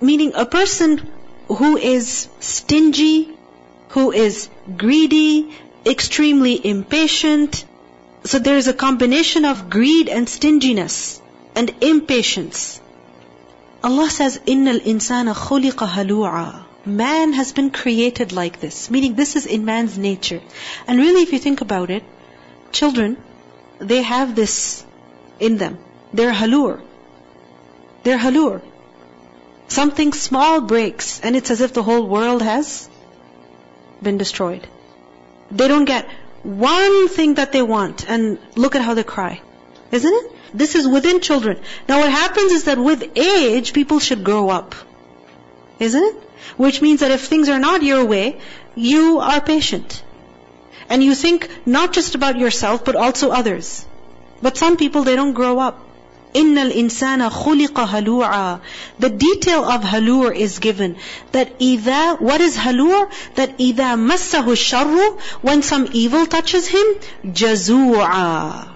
meaning 0.01 0.33
a 0.35 0.45
person 0.45 1.09
who 1.47 1.77
is 1.77 2.27
stingy, 2.39 3.29
who 3.89 4.11
is 4.11 4.49
greedy, 4.75 5.53
extremely 5.85 6.59
impatient. 6.65 7.63
So 8.23 8.39
there's 8.39 8.67
a 8.67 8.73
combination 8.73 9.45
of 9.45 9.69
greed 9.69 10.09
and 10.09 10.27
stinginess 10.27 11.21
and 11.55 11.73
impatience. 11.81 12.81
Allah 13.87 14.09
says, 14.09 14.39
"Innal 14.53 14.79
insana 14.91 15.33
khuliqa 15.39 15.87
halu'a." 15.95 16.45
Man 16.85 17.33
has 17.33 17.51
been 17.57 17.69
created 17.69 18.31
like 18.31 18.59
this, 18.59 18.89
meaning 18.89 19.15
this 19.15 19.35
is 19.35 19.45
in 19.45 19.65
man's 19.65 19.97
nature. 19.97 20.41
And 20.87 20.99
really, 20.99 21.21
if 21.21 21.33
you 21.33 21.39
think 21.39 21.61
about 21.61 21.91
it, 21.91 22.03
children, 22.71 23.17
they 23.79 24.01
have 24.01 24.35
this 24.35 24.83
in 25.39 25.57
them. 25.57 25.77
They're 26.13 26.33
halur. 26.33 26.81
They're 28.03 28.17
halur. 28.17 28.61
Something 29.67 30.13
small 30.13 30.61
breaks 30.61 31.19
and 31.21 31.35
it's 31.35 31.51
as 31.51 31.61
if 31.61 31.73
the 31.73 31.83
whole 31.83 32.07
world 32.07 32.41
has 32.41 32.89
been 34.01 34.17
destroyed. 34.17 34.67
They 35.51 35.67
don't 35.67 35.85
get 35.85 36.07
one 36.43 37.07
thing 37.07 37.35
that 37.35 37.51
they 37.51 37.61
want 37.61 38.05
and 38.07 38.37
look 38.55 38.75
at 38.75 38.81
how 38.81 38.93
they 38.93 39.03
cry. 39.03 39.41
Isn't 39.91 40.13
it? 40.13 40.34
This 40.54 40.74
is 40.74 40.86
within 40.86 41.20
children. 41.20 41.60
Now 41.88 42.00
what 42.00 42.10
happens 42.10 42.52
is 42.52 42.64
that 42.64 42.78
with 42.78 43.16
age, 43.16 43.72
people 43.72 43.98
should 43.98 44.24
grow 44.24 44.48
up. 44.50 44.74
Isn't 45.78 46.02
it? 46.02 46.16
Which 46.56 46.82
means 46.82 47.00
that 47.00 47.10
if 47.10 47.26
things 47.26 47.48
are 47.48 47.58
not 47.58 47.82
your 47.82 48.04
way, 48.04 48.40
you 48.74 49.20
are 49.20 49.40
patient. 49.40 50.02
And 50.88 51.04
you 51.04 51.14
think 51.14 51.48
not 51.66 51.92
just 51.92 52.14
about 52.14 52.36
yourself, 52.38 52.84
but 52.84 52.96
also 52.96 53.30
others. 53.30 53.86
But 54.42 54.56
some 54.56 54.76
people, 54.76 55.04
they 55.04 55.16
don't 55.16 55.32
grow 55.32 55.58
up. 55.58 55.86
إِنَّ 56.34 56.54
الْإِنسَانَ 56.54 57.28
خُلِقَ 57.28 57.86
هَلُوعًا 57.86 58.60
The 58.98 59.10
detail 59.10 59.64
of 59.64 59.82
halur 59.82 60.34
is 60.34 60.58
given. 60.58 60.96
That 61.32 61.58
إِذَا, 61.58 62.20
what 62.20 62.40
is 62.40 62.56
halur? 62.56 63.10
That 63.34 63.58
إِذَا 63.58 63.98
مَسَّهُ 63.98 64.44
الشَّرُّ 64.44 65.18
When 65.42 65.62
some 65.62 65.88
evil 65.92 66.26
touches 66.26 66.68
him, 66.68 66.86
جَزُوعًا 67.24 68.73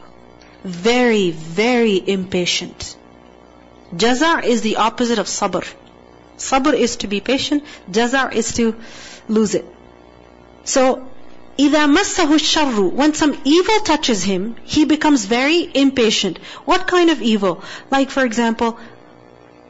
Very, 0.69 1.31
very 1.31 1.97
impatient. 1.97 2.97
Jazar 3.95 4.41
is 4.41 4.63
the 4.63 4.77
opposite 4.77 5.19
of 5.19 5.27
sabr. 5.27 5.65
Sabr 6.39 6.75
is 6.75 6.97
to 6.97 7.07
be 7.07 7.21
patient, 7.21 7.65
jazar 7.91 8.33
is 8.33 8.55
to 8.55 8.75
lose 9.29 9.55
it. 9.55 9.67
So, 10.65 11.07
إِذَا 11.59 11.87
مَسَّهُ 11.97 12.27
الشَّرُّ 12.27 12.93
When 12.93 13.15
some 13.15 13.39
evil 13.45 13.81
touches 13.81 14.25
him, 14.25 14.57
he 14.65 14.85
becomes 14.85 15.27
very 15.27 15.71
impatient. 15.75 16.39
What 16.65 16.89
kind 16.89 17.11
of 17.11 17.23
evil? 17.23 17.63
Like 17.91 18.11
for 18.11 18.25
example, 18.25 18.79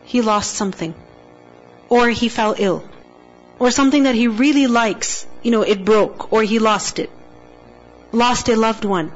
he 0.05 0.23
lost 0.23 0.55
something. 0.55 0.95
Or 1.91 2.09
he 2.09 2.29
fell 2.29 2.55
ill. 2.57 2.85
Or 3.59 3.71
something 3.71 4.05
that 4.05 4.15
he 4.15 4.29
really 4.29 4.67
likes, 4.67 5.27
you 5.43 5.51
know, 5.51 5.63
it 5.63 5.85
broke. 5.85 6.33
Or 6.33 6.43
he 6.43 6.59
lost 6.59 6.99
it. 6.99 7.11
Lost 8.13 8.49
a 8.49 8.57
loved 8.57 8.85
one. 8.85 9.13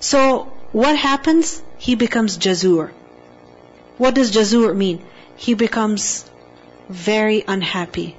So, 0.00 0.52
what 0.71 0.95
happens? 0.95 1.61
He 1.77 1.95
becomes 1.95 2.37
jazur. 2.37 2.91
What 3.97 4.15
does 4.15 4.31
jazur 4.31 4.75
mean? 4.75 5.03
He 5.35 5.53
becomes 5.53 6.29
very 6.89 7.43
unhappy, 7.47 8.15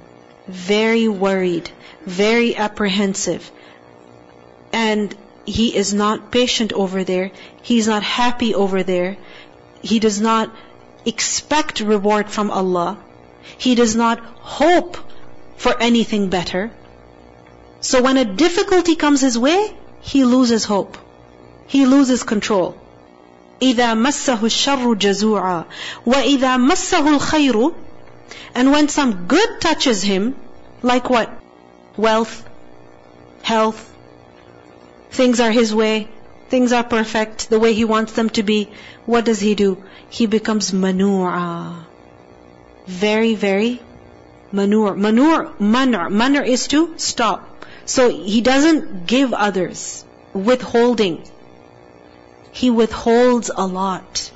very 0.47 1.07
worried, 1.07 1.69
very 2.05 2.55
apprehensive. 2.55 3.51
And 4.71 5.15
he 5.45 5.75
is 5.75 5.93
not 5.93 6.31
patient 6.31 6.73
over 6.73 7.03
there. 7.03 7.31
He's 7.61 7.87
not 7.87 8.03
happy 8.03 8.53
over 8.55 8.83
there. 8.83 9.17
He 9.81 9.99
does 9.99 10.19
not 10.21 10.51
expect 11.05 11.79
reward 11.79 12.29
from 12.29 12.51
Allah. 12.51 12.97
He 13.57 13.75
does 13.75 13.95
not 13.95 14.19
hope 14.19 14.97
for 15.57 15.75
anything 15.81 16.29
better. 16.29 16.71
So 17.81 18.01
when 18.01 18.17
a 18.17 18.25
difficulty 18.25 18.95
comes 18.95 19.21
his 19.21 19.37
way, 19.37 19.73
he 20.01 20.25
loses 20.25 20.65
hope 20.65 20.97
He 21.68 21.86
loses 21.86 22.22
control. 22.22 22.76
إِذَا 23.60 23.94
مَسَّهُ 23.94 24.38
الشَّرُّ 24.38 24.94
جَزُوعًا 24.98 25.64
وَإِذَا 26.06 26.58
مَسَّهُ 26.70 27.18
الْخَيْرُ 27.18 27.74
And 28.54 28.72
when 28.72 28.88
some 28.88 29.26
good 29.26 29.60
touches 29.60 30.02
him, 30.02 30.36
like 30.82 31.08
what? 31.08 31.30
wealth, 31.96 32.48
health, 33.42 33.92
things 35.10 35.40
are 35.40 35.50
His 35.50 35.74
way, 35.74 36.08
things 36.48 36.72
are 36.72 36.84
perfect 36.84 37.50
the 37.50 37.58
way 37.58 37.72
He 37.72 37.84
wants 37.84 38.12
them 38.12 38.30
to 38.30 38.42
be, 38.42 38.70
what 39.06 39.24
does 39.24 39.40
He 39.40 39.54
do? 39.54 39.82
He 40.10 40.26
becomes 40.26 40.72
manu'a. 40.72 41.84
Very, 42.86 43.34
very 43.34 43.80
manure. 44.52 44.94
Manure, 44.94 45.52
manur. 45.58 46.10
Manur 46.10 46.42
is 46.42 46.68
to 46.68 46.94
stop. 46.98 47.66
So 47.86 48.08
He 48.10 48.40
doesn't 48.40 49.06
give 49.06 49.32
others. 49.32 50.04
Withholding. 50.32 51.24
He 52.51 52.69
withholds 52.69 53.51
a 53.55 53.65
lot. 53.65 54.31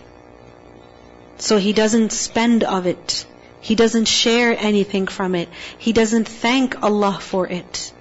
So 1.38 1.58
He 1.58 1.74
doesn't 1.74 2.12
spend 2.12 2.64
of 2.64 2.88
it. 2.88 3.26
He 3.62 3.76
doesn't 3.76 4.06
share 4.06 4.56
anything 4.58 5.08
from 5.08 5.36
it. 5.36 5.50
He 5.78 5.94
doesn't 5.94 6.28
thank 6.28 6.84
Allah 6.84 7.18
for 7.22 7.48
it. 7.48 7.94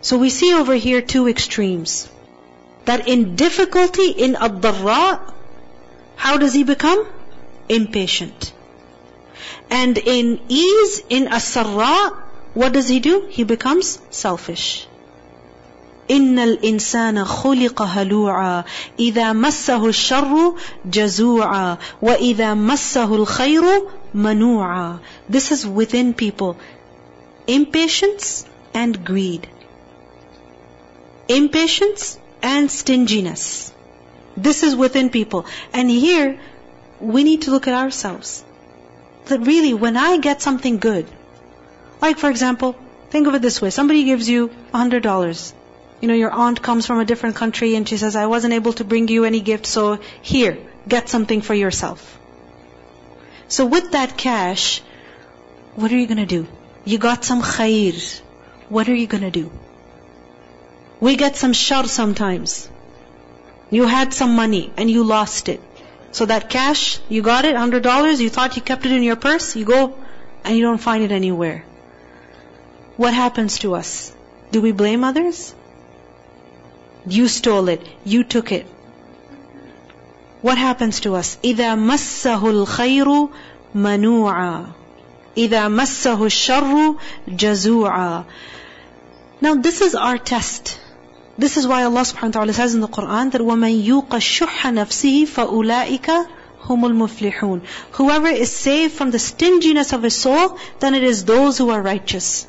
So 0.00 0.18
we 0.18 0.30
see 0.30 0.54
over 0.54 0.74
here 0.74 1.02
two 1.02 1.28
extremes. 1.28 2.08
That 2.84 3.08
in 3.08 3.34
difficulty, 3.34 4.10
in 4.10 4.36
ad 4.36 4.64
how 6.14 6.36
does 6.38 6.54
he 6.54 6.62
become? 6.62 7.04
Impatient. 7.68 8.52
And 9.70 9.98
in 9.98 10.40
ease, 10.48 11.02
in 11.08 11.26
as 11.26 11.56
what 12.54 12.72
does 12.72 12.88
he 12.88 13.00
do? 13.00 13.26
He 13.28 13.42
becomes 13.42 13.98
selfish. 14.10 14.86
إن 16.11 16.39
الإنسان 16.39 17.25
خلق 17.25 17.81
هلوعا 17.81 18.63
إذا 18.99 19.33
مسه 19.33 19.85
الشر 19.85 20.55
جزوعا 20.85 21.77
وإذا 22.01 22.53
مسه 22.53 23.15
الخير 23.15 23.63
منوعا 24.13 24.99
This 25.29 25.51
is 25.51 25.65
within 25.65 26.13
people. 26.13 26.57
Impatience 27.47 28.45
and 28.73 29.05
greed. 29.05 29.47
Impatience 31.29 32.19
and 32.43 32.69
stinginess. 32.69 33.71
This 34.35 34.63
is 34.63 34.75
within 34.75 35.09
people. 35.09 35.45
And 35.73 35.89
here, 35.89 36.39
we 36.99 37.23
need 37.23 37.43
to 37.43 37.51
look 37.51 37.67
at 37.67 37.73
ourselves. 37.73 38.43
That 39.25 39.39
really, 39.39 39.73
when 39.73 39.95
I 39.95 40.17
get 40.17 40.41
something 40.41 40.77
good, 40.77 41.05
like 42.01 42.17
for 42.17 42.29
example, 42.29 42.75
think 43.11 43.27
of 43.27 43.35
it 43.35 43.41
this 43.41 43.61
way, 43.61 43.69
somebody 43.69 44.03
gives 44.03 44.27
you 44.27 44.49
$100 44.73 45.53
you 46.00 46.08
know, 46.08 46.14
your 46.14 46.30
aunt 46.30 46.62
comes 46.62 46.86
from 46.86 47.00
a 47.00 47.04
different 47.04 47.36
country 47.36 47.74
and 47.74 47.88
she 47.88 47.96
says, 47.96 48.16
I 48.16 48.26
wasn't 48.26 48.54
able 48.54 48.74
to 48.74 48.84
bring 48.84 49.08
you 49.08 49.24
any 49.24 49.40
gift, 49.40 49.66
so 49.66 49.98
here, 50.22 50.58
get 50.86 51.08
something 51.08 51.40
for 51.40 51.54
yourself. 51.54 52.18
So 53.48 53.66
with 53.66 53.92
that 53.92 54.16
cash, 54.16 54.82
what 55.74 55.92
are 55.92 55.96
you 55.96 56.06
gonna 56.06 56.26
do? 56.26 56.46
You 56.84 56.98
got 56.98 57.24
some 57.24 57.42
khair. 57.42 58.20
What 58.68 58.88
are 58.88 58.94
you 58.94 59.06
gonna 59.06 59.30
do? 59.30 59.50
We 61.00 61.16
get 61.16 61.36
some 61.36 61.52
shar 61.52 61.86
sometimes. 61.86 62.68
You 63.70 63.86
had 63.86 64.14
some 64.14 64.36
money 64.36 64.72
and 64.76 64.90
you 64.90 65.04
lost 65.04 65.48
it. 65.48 65.60
So 66.12 66.26
that 66.26 66.48
cash, 66.48 66.98
you 67.08 67.22
got 67.22 67.44
it, 67.44 67.56
hundred 67.56 67.82
dollars, 67.82 68.20
you 68.20 68.30
thought 68.30 68.56
you 68.56 68.62
kept 68.62 68.86
it 68.86 68.92
in 68.92 69.02
your 69.02 69.16
purse, 69.16 69.54
you 69.56 69.64
go 69.64 69.98
and 70.44 70.56
you 70.56 70.62
don't 70.62 70.78
find 70.78 71.02
it 71.02 71.12
anywhere. 71.12 71.64
What 72.96 73.12
happens 73.12 73.58
to 73.58 73.74
us? 73.74 74.14
Do 74.50 74.62
we 74.62 74.72
blame 74.72 75.04
others? 75.04 75.54
You 77.05 77.27
stole 77.27 77.69
it. 77.69 77.81
You 78.03 78.23
took 78.23 78.51
it. 78.51 78.65
What 80.41 80.57
happens 80.57 81.01
to 81.01 81.15
us? 81.15 81.37
إِذَا 81.43 81.77
مَسَّهُ 81.77 82.41
الْخَيْرُ 82.41 83.29
مَنُوعًا 83.75 84.73
إِذَا 85.37 85.69
مَسَّهُ 85.69 86.17
الشَّرُّ 86.17 86.97
جَزُوعًا 87.27 88.25
Now 89.39 89.55
this 89.55 89.81
is 89.81 89.95
our 89.95 90.17
test. 90.17 90.79
This 91.37 91.57
is 91.57 91.67
why 91.67 91.83
Allah 91.83 92.01
subhanahu 92.01 92.23
wa 92.23 92.31
ta'ala 92.31 92.53
says 92.53 92.75
in 92.75 92.81
the 92.81 92.87
Quran 92.87 93.31
that 93.31 93.41
وَمَن 93.41 93.83
يُوقَ 93.83 94.09
الشُّحَّ 94.09 94.73
نَفْسِهِ 94.73 95.27
فَأُولَٰئِكَ 95.27 96.27
humul 96.63 96.93
muflihun. 96.93 97.61
Whoever 97.93 98.27
is 98.27 98.51
saved 98.51 98.93
from 98.93 99.11
the 99.11 99.19
stinginess 99.19 99.93
of 99.93 100.03
his 100.03 100.15
soul, 100.15 100.57
then 100.79 100.95
it 100.95 101.03
is 101.03 101.25
those 101.25 101.57
who 101.57 101.69
are 101.69 101.81
righteous. 101.81 102.47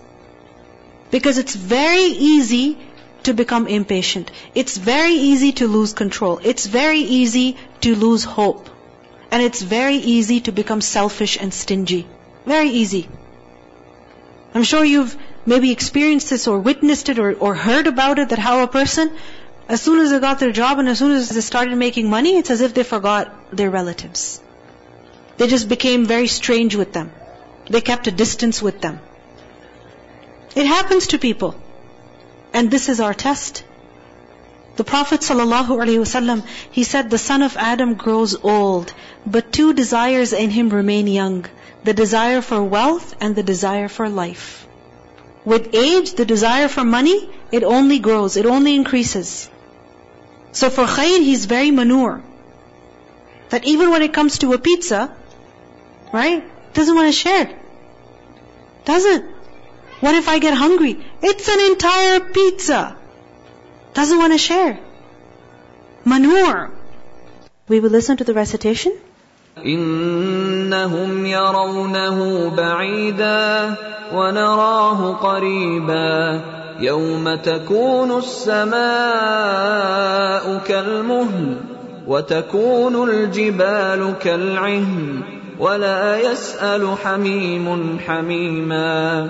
Because 1.11 1.39
it's 1.39 1.55
very 1.55 2.05
easy 2.05 2.79
to 3.28 3.34
become 3.34 3.68
impatient. 3.68 4.32
It's 4.56 4.78
very 4.78 5.14
easy 5.14 5.52
to 5.62 5.68
lose 5.68 5.94
control. 5.94 6.40
It's 6.44 6.66
very 6.66 7.00
easy 7.20 7.58
to 7.82 7.96
lose 7.96 8.24
hope. 8.24 8.70
And 9.32 9.44
it's 9.44 9.62
very 9.62 9.96
easy 9.96 10.40
to 10.42 10.52
become 10.60 10.82
selfish 10.82 11.38
and 11.40 11.54
stingy. 11.54 12.08
Very 12.46 12.70
easy. 12.70 13.10
I'm 14.54 14.64
sure 14.64 14.84
you've 14.84 15.18
maybe 15.46 15.72
experienced 15.72 16.30
this 16.30 16.48
or 16.48 16.60
witnessed 16.60 17.10
it 17.10 17.20
or, 17.20 17.34
or 17.34 17.54
heard 17.54 17.88
about 17.88 18.20
it 18.20 18.30
that 18.30 18.40
how 18.40 18.64
a 18.64 18.68
person, 18.68 19.12
as 19.68 19.82
soon 19.82 20.00
as 20.00 20.12
they 20.12 20.20
got 20.20 20.40
their 20.40 20.56
job 20.62 20.80
and 20.80 20.88
as 20.88 21.00
soon 21.00 21.12
as 21.12 21.30
they 21.30 21.42
started 21.42 21.76
making 21.76 22.10
money, 22.10 22.38
it's 22.38 22.50
as 22.50 22.62
if 22.62 22.74
they 22.74 22.84
forgot 22.84 23.56
their 23.62 23.70
relatives. 23.70 24.42
They 25.38 25.48
just 25.48 25.70
became 25.70 26.06
very 26.06 26.28
strange 26.28 26.76
with 26.76 26.94
them. 26.94 27.12
They 27.70 27.82
kept 27.82 28.08
a 28.08 28.12
distance 28.12 28.62
with 28.62 28.82
them. 28.82 29.00
It 30.56 30.66
happens 30.66 31.08
to 31.08 31.20
people. 31.20 31.56
And 32.58 32.72
this 32.72 32.90
is 32.90 33.00
our 33.00 33.14
test. 33.14 33.64
The 34.78 34.84
Prophet 34.84 35.22
ﷺ, 35.22 36.44
he 36.72 36.84
said, 36.84 37.12
the 37.12 37.20
son 37.20 37.44
of 37.44 37.56
Adam 37.56 37.94
grows 37.94 38.34
old, 38.34 38.94
but 39.28 39.52
two 39.58 39.74
desires 39.74 40.34
in 40.34 40.50
him 40.50 40.70
remain 40.70 41.06
young. 41.06 41.46
The 41.84 41.94
desire 41.94 42.42
for 42.42 42.64
wealth 42.64 43.16
and 43.22 43.36
the 43.36 43.44
desire 43.44 43.88
for 43.88 44.10
life. 44.10 44.68
With 45.46 45.76
age, 45.76 46.14
the 46.14 46.26
desire 46.26 46.68
for 46.68 46.84
money, 46.84 47.30
it 47.52 47.64
only 47.64 48.00
grows, 48.00 48.38
it 48.38 48.48
only 48.48 48.74
increases. 48.76 49.52
So 50.52 50.72
for 50.72 50.86
khair, 50.86 51.20
he's 51.30 51.46
very 51.46 51.70
manu'a. 51.70 52.24
That 53.50 53.66
even 53.66 53.92
when 53.92 54.02
it 54.02 54.14
comes 54.14 54.40
to 54.40 54.54
a 54.54 54.58
pizza, 54.58 55.16
right, 56.12 56.42
doesn't 56.74 56.96
want 56.96 57.08
to 57.08 57.20
share 57.20 57.44
it. 57.50 57.56
Doesn't. 58.86 59.26
What 60.00 60.16
if 60.16 60.28
I 60.28 60.40
get 60.40 60.56
hungry? 60.56 61.06
It's 61.22 61.48
an 61.48 61.60
entire 61.72 62.20
pizza. 62.20 62.96
Doesn't 63.94 64.18
want 64.18 64.34
to 64.34 64.38
share. 64.38 64.80
Manure. 66.06 66.72
We 67.68 67.80
will 67.80 67.90
listen 67.90 68.18
to 68.18 68.24
the 68.24 68.34
recitation. 68.34 68.94
إنهم 69.58 71.26
يرونه 71.26 72.50
بعيدا 72.50 73.76
ونراه 74.14 75.14
قريبا 75.14 76.42
يوم 76.80 77.36
تكون 77.36 78.18
السماء 78.18 78.78
كالمهل 80.68 81.58
وتكون 82.08 83.10
الجبال 83.10 84.14
كالعهن 84.22 85.22
ولا 85.60 86.20
يسأل 86.32 86.98
حميم 87.04 88.00
حميما 88.08 89.30